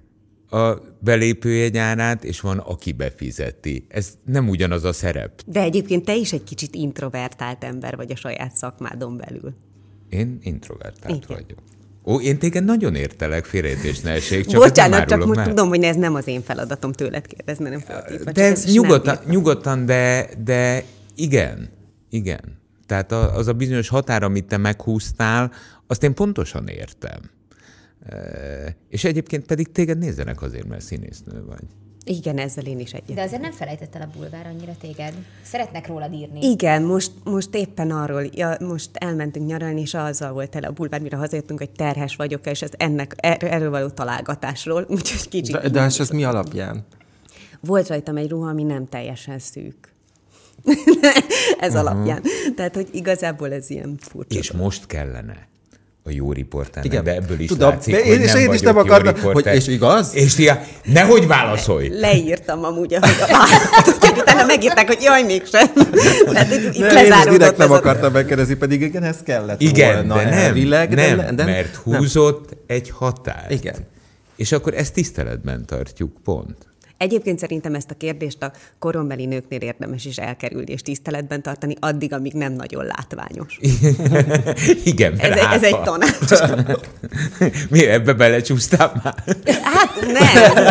a 0.50 0.74
belépőjegy 0.98 1.76
árát, 1.76 2.24
és 2.24 2.40
van, 2.40 2.58
aki 2.58 2.92
befizeti. 2.92 3.86
Ez 3.88 4.18
nem 4.24 4.48
ugyanaz 4.48 4.84
a 4.84 4.92
szerep. 4.92 5.42
De 5.46 5.60
egyébként 5.60 6.04
te 6.04 6.14
is 6.16 6.32
egy 6.32 6.44
kicsit 6.44 6.74
introvertált 6.74 7.64
ember 7.64 7.96
vagy 7.96 8.12
a 8.12 8.16
saját 8.16 8.54
szakmádon 8.56 9.16
belül. 9.16 9.54
Én 10.08 10.38
introvertált 10.42 11.24
Igen. 11.24 11.36
vagyok. 11.36 11.58
Ó, 12.04 12.20
én 12.20 12.38
téged 12.38 12.64
nagyon 12.64 12.94
értelek, 12.94 13.44
félrejtés 13.44 14.00
ne 14.00 14.10
essék, 14.10 14.46
csak 14.46 14.60
Bocsánat, 14.60 15.08
csak 15.08 15.26
most 15.26 15.42
tudom, 15.42 15.68
hogy 15.68 15.82
ez 15.82 15.96
nem 15.96 16.14
az 16.14 16.26
én 16.26 16.42
feladatom 16.42 16.92
tőled 16.92 17.26
kérdezni, 17.26 17.68
nem 17.68 17.80
csak 17.80 18.32
De 18.32 18.48
most 18.48 18.72
nyugodtan, 18.72 19.18
nyugodtan 19.26 19.86
de, 19.86 20.28
de 20.44 20.84
igen, 21.14 21.68
igen. 22.10 22.58
Tehát 22.86 23.12
az 23.12 23.46
a 23.46 23.52
bizonyos 23.52 23.88
határ, 23.88 24.22
amit 24.22 24.44
te 24.44 24.56
meghúztál, 24.56 25.52
azt 25.86 26.02
én 26.02 26.14
pontosan 26.14 26.68
értem. 26.68 27.20
És 28.88 29.04
egyébként 29.04 29.46
pedig 29.46 29.72
téged 29.72 29.98
nézzenek 29.98 30.42
azért, 30.42 30.66
mert 30.66 30.82
színésznő 30.82 31.44
vagy. 31.44 31.64
Igen, 32.04 32.38
ezzel 32.38 32.64
én 32.64 32.80
is 32.80 32.92
egyet. 32.92 33.16
De 33.16 33.22
azért 33.22 33.40
nem 33.40 33.52
felejtett 33.52 33.94
el 33.94 34.02
a 34.02 34.18
bulvár 34.18 34.46
annyira 34.46 34.72
téged. 34.80 35.14
Szeretnek 35.42 35.86
rólad 35.86 36.12
írni. 36.12 36.50
Igen, 36.50 36.82
most, 36.82 37.12
most 37.24 37.54
éppen 37.54 37.90
arról, 37.90 38.24
ja, 38.32 38.56
most 38.60 38.90
elmentünk 38.92 39.46
nyaralni, 39.46 39.80
és 39.80 39.94
azzal 39.94 40.32
volt 40.32 40.56
el 40.56 40.62
a 40.62 40.70
bulvár, 40.70 41.00
mire 41.00 41.16
hazajöttünk, 41.16 41.58
hogy 41.58 41.70
terhes 41.70 42.16
vagyok, 42.16 42.46
és 42.46 42.62
ez 42.62 42.70
ennek, 42.76 43.14
er, 43.16 43.44
erről 43.44 43.70
való 43.70 43.88
találgatásról, 43.88 44.86
úgyhogy 44.96 45.28
kicsit. 45.28 45.60
De, 45.60 45.68
de 45.68 45.80
ez 45.80 46.10
mi 46.10 46.24
alapján? 46.24 46.86
Volt 47.60 47.88
rajtam 47.88 48.16
egy 48.16 48.30
ruha, 48.30 48.48
ami 48.48 48.62
nem 48.62 48.88
teljesen 48.88 49.38
szűk. 49.38 49.94
ez 51.60 51.74
uh-huh. 51.74 51.88
alapján. 51.88 52.22
Tehát, 52.56 52.74
hogy 52.74 52.88
igazából 52.92 53.52
ez 53.52 53.70
ilyen 53.70 53.96
furcsa. 53.98 54.38
És 54.38 54.52
most 54.52 54.86
kellene 54.86 55.49
a 56.04 56.10
jó 56.10 56.32
riporternek, 56.32 56.84
Igen. 56.92 57.04
de 57.04 57.14
ebből 57.14 57.40
is 57.40 57.48
Tudom, 57.48 57.68
látszik, 57.68 57.94
de 57.94 58.00
hogy 58.00 58.10
én- 58.10 58.20
és 58.20 58.32
nem 58.32 58.40
én 58.42 58.52
is 58.52 58.60
nem 58.60 58.76
akartam, 58.78 59.32
hogy 59.32 59.46
és 59.46 59.66
igaz? 59.66 60.14
És 60.14 60.34
ti, 60.34 60.50
nehogy 60.84 61.26
válaszolj! 61.26 61.88
Leírtam 61.88 62.64
amúgy, 62.64 62.94
ahogy 62.94 63.16
a 63.20 64.18
utána 64.18 64.44
megírták, 64.46 64.86
hogy 64.86 64.98
jaj, 65.02 65.22
mégsem. 65.22 65.66
Tehát 66.32 66.52
itt, 66.52 66.74
itt 66.74 66.78
Nem, 66.78 66.96
én 67.04 67.12
is 67.12 67.24
direkt 67.30 67.56
nem 67.56 67.72
akartam 67.72 68.12
megkérdezni, 68.12 68.54
pedig 68.54 68.80
igen, 68.80 69.02
ez 69.02 69.16
kellett 69.24 69.60
Igen, 69.60 69.94
volna 69.94 70.14
de 70.14 70.30
nem, 70.30 70.38
elvileg, 70.38 70.94
nem, 70.94 71.16
de, 71.16 71.32
de, 71.32 71.44
mert 71.44 71.80
nem. 71.84 71.98
húzott 71.98 72.56
egy 72.66 72.90
határt. 72.90 73.50
Igen. 73.50 73.74
És 74.36 74.52
akkor 74.52 74.74
ezt 74.74 74.92
tiszteletben 74.92 75.64
tartjuk, 75.66 76.12
pont. 76.24 76.56
Egyébként 77.00 77.38
szerintem 77.38 77.74
ezt 77.74 77.90
a 77.90 77.94
kérdést 77.94 78.42
a 78.42 78.52
korombeli 78.78 79.26
nőknél 79.26 79.60
érdemes 79.60 80.04
is 80.04 80.16
elkerülni 80.18 80.72
és 80.72 80.82
tiszteletben 80.82 81.42
tartani, 81.42 81.74
addig, 81.78 82.12
amíg 82.12 82.32
nem 82.32 82.52
nagyon 82.52 82.84
látványos. 82.84 83.58
Igen, 84.84 85.18
Ez, 85.18 85.30
egy- 85.36 85.46
ez 85.52 85.62
egy 85.62 85.80
tanács. 85.82 86.78
Mi 87.70 87.86
ebbe 87.86 88.12
belecsúsztál 88.12 89.00
már? 89.04 89.14
Hát 89.62 90.00
nem. 90.00 90.64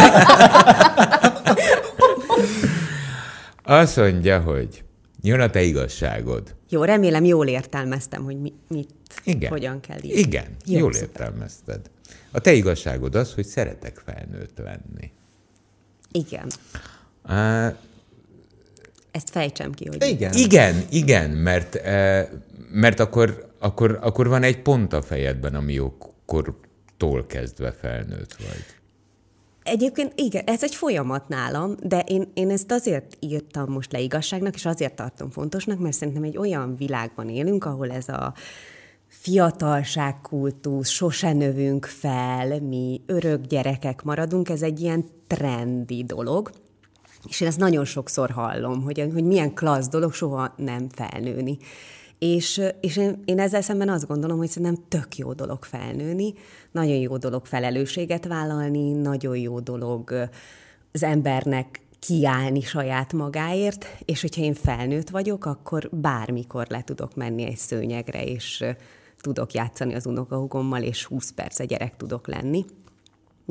Azt 3.82 3.96
mondja, 3.98 4.40
hogy 4.40 4.84
jön 5.22 5.40
a 5.40 5.50
te 5.50 5.62
igazságod. 5.62 6.56
Jó, 6.70 6.84
remélem 6.84 7.24
jól 7.26 7.48
értelmeztem, 7.48 8.24
hogy 8.24 8.42
mi, 8.42 8.54
mit, 8.68 8.90
Igen. 9.24 9.50
hogyan 9.50 9.80
kell 9.80 9.98
írni. 10.02 10.20
Igen, 10.20 10.46
Jó, 10.66 10.78
jól 10.80 10.94
szuper. 10.94 11.10
értelmezted. 11.10 11.80
A 12.32 12.40
te 12.40 12.54
igazságod 12.54 13.16
az, 13.16 13.34
hogy 13.34 13.46
szeretek 13.46 14.02
felnőtt 14.06 14.58
lenni. 14.58 15.12
Igen. 16.12 16.48
Á, 17.24 17.74
Ezt 19.12 19.30
fejtsem 19.30 19.72
ki, 19.72 19.88
hogy 19.88 20.04
Igen. 20.04 20.34
Igen, 20.34 20.76
igen, 20.90 21.30
mert, 21.30 21.76
eh, 21.76 22.28
mert 22.72 23.00
akkor, 23.00 23.52
akkor, 23.60 24.00
akkor 24.02 24.28
van 24.28 24.44
egy 24.44 24.62
pont 24.62 24.94
a 24.94 25.02
fejedben, 25.02 25.56
ami 25.56 25.74
jókortól 25.74 27.26
kezdve 27.28 27.72
felnőtt 27.72 28.36
vagy. 28.38 28.66
Egyébként 29.64 30.12
igen, 30.16 30.44
ez 30.46 30.64
egy 30.64 30.76
folyamat 30.76 31.28
nálam, 31.28 31.76
de 31.84 32.00
én, 32.00 32.32
én 32.34 32.50
ezt 32.50 32.72
azért 32.72 33.18
írtam 33.20 33.72
most 33.72 33.92
le 33.92 34.00
igazságnak, 34.00 34.56
és 34.56 34.66
azért 34.66 34.96
tartom 34.96 35.30
fontosnak, 35.30 35.80
mert 35.80 35.96
szerintem 35.96 36.24
egy 36.24 36.38
olyan 36.38 36.76
világban 36.76 37.30
élünk, 37.30 37.66
ahol 37.66 37.92
ez 37.92 38.10
a 38.10 38.34
fiatalságkultusz, 39.10 40.90
sose 40.90 41.34
növünk 41.34 41.86
fel, 41.86 42.60
mi 42.60 43.02
örök 43.06 43.46
gyerekek 43.46 44.04
maradunk, 44.04 44.50
ez 44.50 44.62
egy 44.62 44.80
ilyen 44.80 45.06
trendi 45.28 46.04
dolog, 46.04 46.52
és 47.28 47.42
én 47.42 47.48
ezt 47.48 47.60
nagyon 47.60 47.86
sokszor 47.86 48.30
hallom, 48.30 48.82
hogy, 48.82 49.10
hogy 49.14 49.24
milyen 49.24 49.54
klassz 49.54 49.90
dolog 49.90 50.14
soha 50.14 50.54
nem 50.58 50.90
felnőni. 50.90 51.58
És, 52.20 52.62
és 52.82 52.98
én, 52.98 53.22
én 53.26 53.40
ezzel 53.40 53.62
szemben 53.62 53.90
azt 53.90 54.08
gondolom, 54.08 54.38
hogy 54.38 54.50
szerintem 54.50 54.84
tök 54.88 55.18
jó 55.18 55.34
dolog 55.34 55.64
felnőni, 55.64 56.34
nagyon 56.72 56.96
jó 56.96 57.18
dolog 57.18 57.46
felelősséget 57.46 58.26
vállalni, 58.26 58.92
nagyon 58.92 59.38
jó 59.38 59.60
dolog 59.60 60.30
az 60.92 61.04
embernek 61.04 61.82
kiállni 62.00 62.62
saját 62.62 63.14
magáért, 63.14 63.86
és 64.06 64.22
hogyha 64.22 64.42
én 64.42 64.54
felnőtt 64.54 65.10
vagyok, 65.10 65.46
akkor 65.46 65.90
bármikor 65.92 66.66
le 66.70 66.82
tudok 66.82 67.16
menni 67.16 67.46
egy 67.46 67.58
szőnyegre, 67.58 68.24
és 68.24 68.66
tudok 69.22 69.54
játszani 69.54 69.94
az 69.94 70.06
unokahugommal, 70.06 70.82
és 70.82 71.06
20 71.06 71.32
perc 71.32 71.66
gyerek 71.66 71.96
tudok 71.96 72.28
lenni 72.28 72.66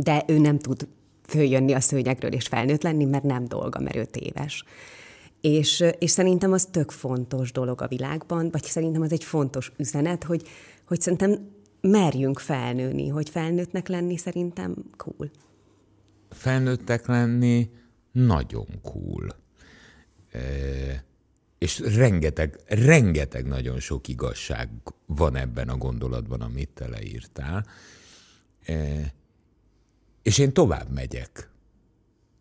de 0.02 0.24
ő 0.26 0.38
nem 0.38 0.58
tud 0.58 0.88
följönni 1.26 1.72
a 1.72 1.80
szőnyegről 1.80 2.32
és 2.32 2.46
felnőtt 2.46 2.82
lenni, 2.82 3.04
mert 3.04 3.22
nem 3.22 3.44
dolga, 3.44 3.80
mert 3.80 3.96
öt 3.96 4.16
éves. 4.16 4.64
És, 5.40 5.84
és 5.98 6.10
szerintem 6.10 6.52
az 6.52 6.68
tök 6.70 6.90
fontos 6.90 7.52
dolog 7.52 7.82
a 7.82 7.88
világban, 7.88 8.50
vagy 8.50 8.62
szerintem 8.62 9.02
az 9.02 9.12
egy 9.12 9.24
fontos 9.24 9.72
üzenet, 9.76 10.24
hogy, 10.24 10.42
hogy 10.86 11.00
szerintem 11.00 11.50
merjünk 11.80 12.38
felnőni, 12.38 13.08
hogy 13.08 13.28
felnőttnek 13.28 13.88
lenni 13.88 14.16
szerintem 14.16 14.74
cool. 14.96 15.30
Felnőttek 16.30 17.06
lenni 17.06 17.70
nagyon 18.12 18.66
cool. 18.82 19.36
E, 20.30 20.40
és 21.58 21.78
rengeteg, 21.78 22.60
rengeteg 22.66 23.46
nagyon 23.46 23.80
sok 23.80 24.08
igazság 24.08 24.68
van 25.06 25.36
ebben 25.36 25.68
a 25.68 25.76
gondolatban, 25.76 26.40
amit 26.40 26.68
te 26.68 26.88
leírtál. 26.88 27.66
E, 28.64 29.12
és 30.22 30.38
én 30.38 30.52
tovább 30.52 30.90
megyek. 30.90 31.50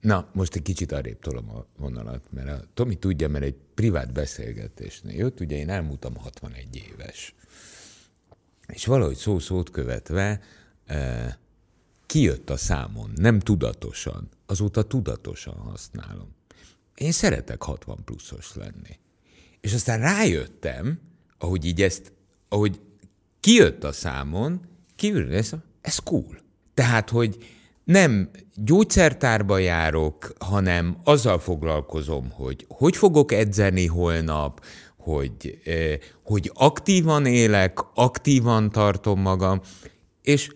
Na, 0.02 0.30
most 0.34 0.56
egy 0.56 0.62
kicsit 0.62 0.92
arrébb 0.92 1.20
tolom 1.20 1.50
a 1.50 1.66
vonalat, 1.78 2.32
mert 2.32 2.50
a 2.50 2.68
Tomi 2.74 2.96
tudja, 2.96 3.28
mert 3.28 3.44
egy 3.44 3.56
privát 3.74 4.14
beszélgetésnél 4.14 5.16
jött, 5.16 5.40
ugye 5.40 5.58
én 5.58 5.70
elmúltam 5.70 6.16
61 6.16 6.76
éves. 6.92 7.36
És 8.68 8.86
valahogy 8.86 9.16
szó-szót 9.16 9.70
követve 9.70 10.42
eh, 10.86 11.34
kijött 12.06 12.50
a 12.50 12.58
számon, 12.58 13.12
nem 13.16 13.40
tudatosan, 13.40 14.30
azóta 14.46 14.84
tudatosan 14.84 15.56
használom. 15.56 16.36
Én 16.96 17.12
szeretek 17.12 17.64
60 17.64 18.04
pluszos 18.04 18.56
lenni. 18.56 19.00
És 19.68 19.74
aztán 19.74 20.00
rájöttem, 20.00 21.00
ahogy 21.38 21.66
így 21.66 21.82
ezt, 21.82 22.14
ahogy 22.50 22.80
kijött 23.40 23.84
a 23.84 23.92
számon, 23.92 24.62
kívül, 24.96 25.34
ez, 25.34 25.52
ez 25.82 25.98
cool. 25.98 26.38
Tehát, 26.74 27.10
hogy 27.10 27.38
nem 27.84 28.30
gyógyszertárba 28.56 29.58
járok, 29.58 30.34
hanem 30.40 30.98
azzal 31.04 31.40
foglalkozom, 31.40 32.30
hogy 32.32 32.66
hogy 32.68 32.96
fogok 32.98 33.32
edzeni 33.32 33.86
holnap, 33.86 34.66
hogy, 34.98 35.62
hogy 36.24 36.52
aktívan 36.54 37.26
élek, 37.26 37.80
aktívan 37.94 38.72
tartom 38.72 39.22
magam, 39.22 39.62
és 40.22 40.50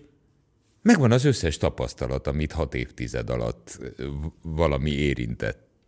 megvan 0.82 1.12
az 1.12 1.26
összes 1.26 1.58
tapasztalat, 1.58 2.28
amit 2.28 2.52
hat 2.52 2.74
évtized 2.74 3.30
alatt 3.30 3.80
valami 4.42 4.92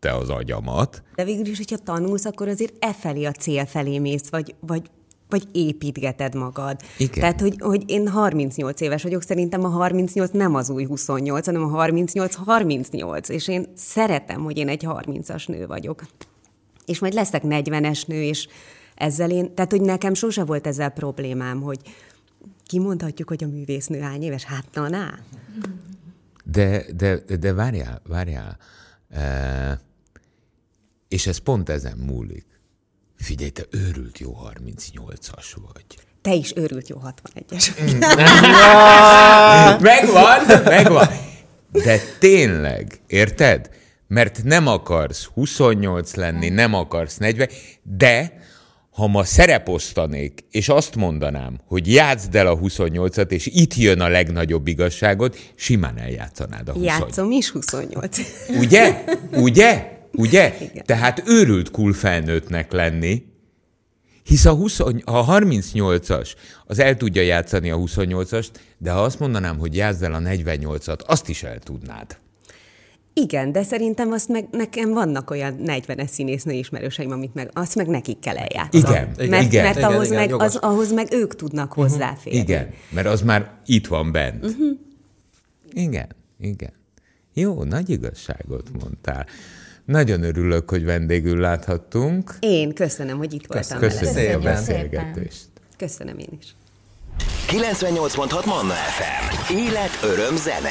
érintette 0.03 0.13
az 0.13 0.29
agyamat. 0.29 1.03
De 1.15 1.23
végül 1.23 1.45
is, 1.45 1.57
hogyha 1.57 1.77
tanulsz, 1.77 2.25
akkor 2.25 2.47
azért 2.47 2.73
e 2.79 2.93
felé 2.93 3.23
a 3.23 3.31
cél 3.31 3.65
felé 3.65 3.99
mész, 3.99 4.29
vagy, 4.29 4.55
vagy, 4.59 4.89
vagy 5.29 5.43
építgeted 5.51 6.35
magad. 6.35 6.79
Igen. 6.97 7.19
Tehát, 7.19 7.41
hogy, 7.41 7.55
hogy 7.59 7.83
én 7.89 8.07
38 8.07 8.81
éves 8.81 9.03
vagyok, 9.03 9.21
szerintem 9.21 9.63
a 9.63 9.67
38 9.67 10.31
nem 10.31 10.55
az 10.55 10.69
új 10.69 10.85
28, 10.85 11.45
hanem 11.45 11.63
a 11.63 11.85
38-38, 11.85 13.29
és 13.29 13.47
én 13.47 13.67
szeretem, 13.75 14.43
hogy 14.43 14.57
én 14.57 14.67
egy 14.67 14.85
30-as 14.87 15.47
nő 15.47 15.65
vagyok. 15.65 16.03
És 16.85 16.99
majd 16.99 17.13
leszek 17.13 17.41
40-es 17.45 18.07
nő, 18.07 18.21
és 18.21 18.47
ezzel 18.95 19.29
én, 19.31 19.55
tehát, 19.55 19.71
hogy 19.71 19.81
nekem 19.81 20.13
sose 20.13 20.43
volt 20.43 20.67
ezzel 20.67 20.89
problémám, 20.89 21.61
hogy 21.61 21.79
kimondhatjuk, 22.65 23.27
hogy 23.27 23.43
a 23.43 23.47
művésznő 23.47 23.99
hány 23.99 24.23
éves? 24.23 24.43
Hát 24.43 24.65
na, 24.73 24.89
na. 24.89 25.17
De, 26.45 26.85
de, 26.95 27.19
de 27.39 27.53
várjál, 27.53 28.01
várjál. 28.07 28.57
E, 29.09 29.79
és 31.13 31.27
ez 31.27 31.37
pont 31.37 31.69
ezen 31.69 31.97
múlik. 31.97 32.45
Figyelj, 33.17 33.49
te 33.49 33.63
őrült 33.69 34.19
jó 34.19 34.37
38-as 34.55 35.55
vagy. 35.73 35.85
Te 36.21 36.33
is 36.33 36.53
őrült 36.55 36.87
jó 36.87 37.01
61-es. 37.05 37.75
Megvan, 39.81 40.61
megvan. 40.63 41.07
De 41.71 41.99
tényleg, 42.19 42.99
érted? 43.07 43.69
Mert 44.07 44.43
nem 44.43 44.67
akarsz 44.67 45.23
28 45.23 46.15
lenni, 46.15 46.49
nem 46.49 46.73
akarsz 46.73 47.17
40, 47.17 47.49
de 47.83 48.41
ha 48.91 49.07
ma 49.07 49.23
szereposztanék, 49.23 50.45
és 50.51 50.69
azt 50.69 50.95
mondanám, 50.95 51.59
hogy 51.67 51.93
játszd 51.93 52.35
el 52.35 52.47
a 52.47 52.57
28-at, 52.57 53.31
és 53.31 53.45
itt 53.45 53.75
jön 53.75 53.99
a 53.99 54.07
legnagyobb 54.07 54.67
igazságot, 54.67 55.51
simán 55.55 55.97
eljátszanád 55.97 56.69
a 56.69 56.71
28 56.71 57.01
Játszom 57.01 57.31
is 57.31 57.49
28. 57.49 58.17
Ugye? 58.59 59.03
Ugye? 59.31 59.92
Ugye? 60.17 60.55
Igen. 60.59 60.83
Tehát 60.85 61.23
őrült 61.25 61.71
cool 61.71 61.93
felnőttnek 61.93 62.71
lenni, 62.71 63.23
hisz 64.23 64.45
a, 64.45 64.53
20, 64.53 64.79
a 64.79 64.93
38-as 65.05 66.31
az 66.65 66.79
el 66.79 66.97
tudja 66.97 67.21
játszani 67.21 67.69
a 67.69 67.77
28-ast, 67.77 68.47
de 68.77 68.91
ha 68.91 69.03
azt 69.03 69.19
mondanám, 69.19 69.57
hogy 69.57 69.75
játszd 69.75 70.03
el 70.03 70.13
a 70.13 70.19
48-at, 70.19 71.05
azt 71.05 71.29
is 71.29 71.43
el 71.43 71.59
tudnád. 71.59 72.17
Igen, 73.15 73.51
de 73.51 73.63
szerintem 73.63 74.11
azt 74.11 74.27
meg 74.27 74.47
nekem 74.51 74.93
vannak 74.93 75.29
olyan 75.29 75.57
40-es 75.65 76.07
színésznő 76.07 76.53
ismerőseim, 76.53 77.11
amit 77.11 77.33
meg, 77.33 77.49
azt 77.53 77.75
meg 77.75 77.87
nekik 77.87 78.19
kell 78.19 78.37
eljátszani. 78.37 78.83
Igen, 78.83 79.29
mert, 79.29 79.43
igen. 79.43 79.63
mert 79.63 79.77
Igen, 79.77 79.91
ahhoz, 79.91 80.05
igen, 80.05 80.17
meg, 80.17 80.29
jogos. 80.29 80.45
az, 80.45 80.55
ahhoz 80.55 80.93
meg 80.93 81.07
ők 81.11 81.35
tudnak 81.35 81.73
hozzáférni. 81.73 82.39
Igen, 82.39 82.69
mert 82.89 83.07
az 83.07 83.21
már 83.21 83.51
itt 83.65 83.87
van 83.87 84.11
bent. 84.11 84.45
Uh-huh. 84.45 84.77
Igen, 85.73 86.07
igen. 86.39 86.73
Jó, 87.33 87.63
nagy 87.63 87.89
igazságot 87.89 88.69
mondtál. 88.79 89.25
Nagyon 89.85 90.23
örülök, 90.23 90.69
hogy 90.69 90.85
vendégül 90.85 91.39
láthattunk. 91.39 92.33
Én 92.39 92.73
köszönöm, 92.73 93.17
hogy 93.17 93.33
itt 93.33 93.45
voltam 93.47 93.79
Köszönjük 93.79 94.13
veletek. 94.13 94.53
a 94.53 94.55
Szépen. 94.55 94.81
beszélgetést. 94.81 95.45
Köszönöm 95.77 96.17
én 96.17 96.37
is. 96.41 96.55
98.6 97.47 98.45
Manna 98.45 98.73
FM. 98.73 99.53
Élet, 99.53 99.89
öröm, 100.03 100.35
zene. 100.35 100.69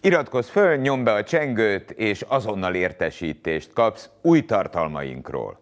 Iratkozz 0.00 0.48
föl, 0.48 0.76
nyomd 0.76 1.04
be 1.04 1.12
a 1.12 1.24
csengőt, 1.24 1.90
és 1.90 2.24
azonnal 2.28 2.74
értesítést 2.74 3.72
kapsz 3.72 4.08
új 4.22 4.44
tartalmainkról. 4.44 5.59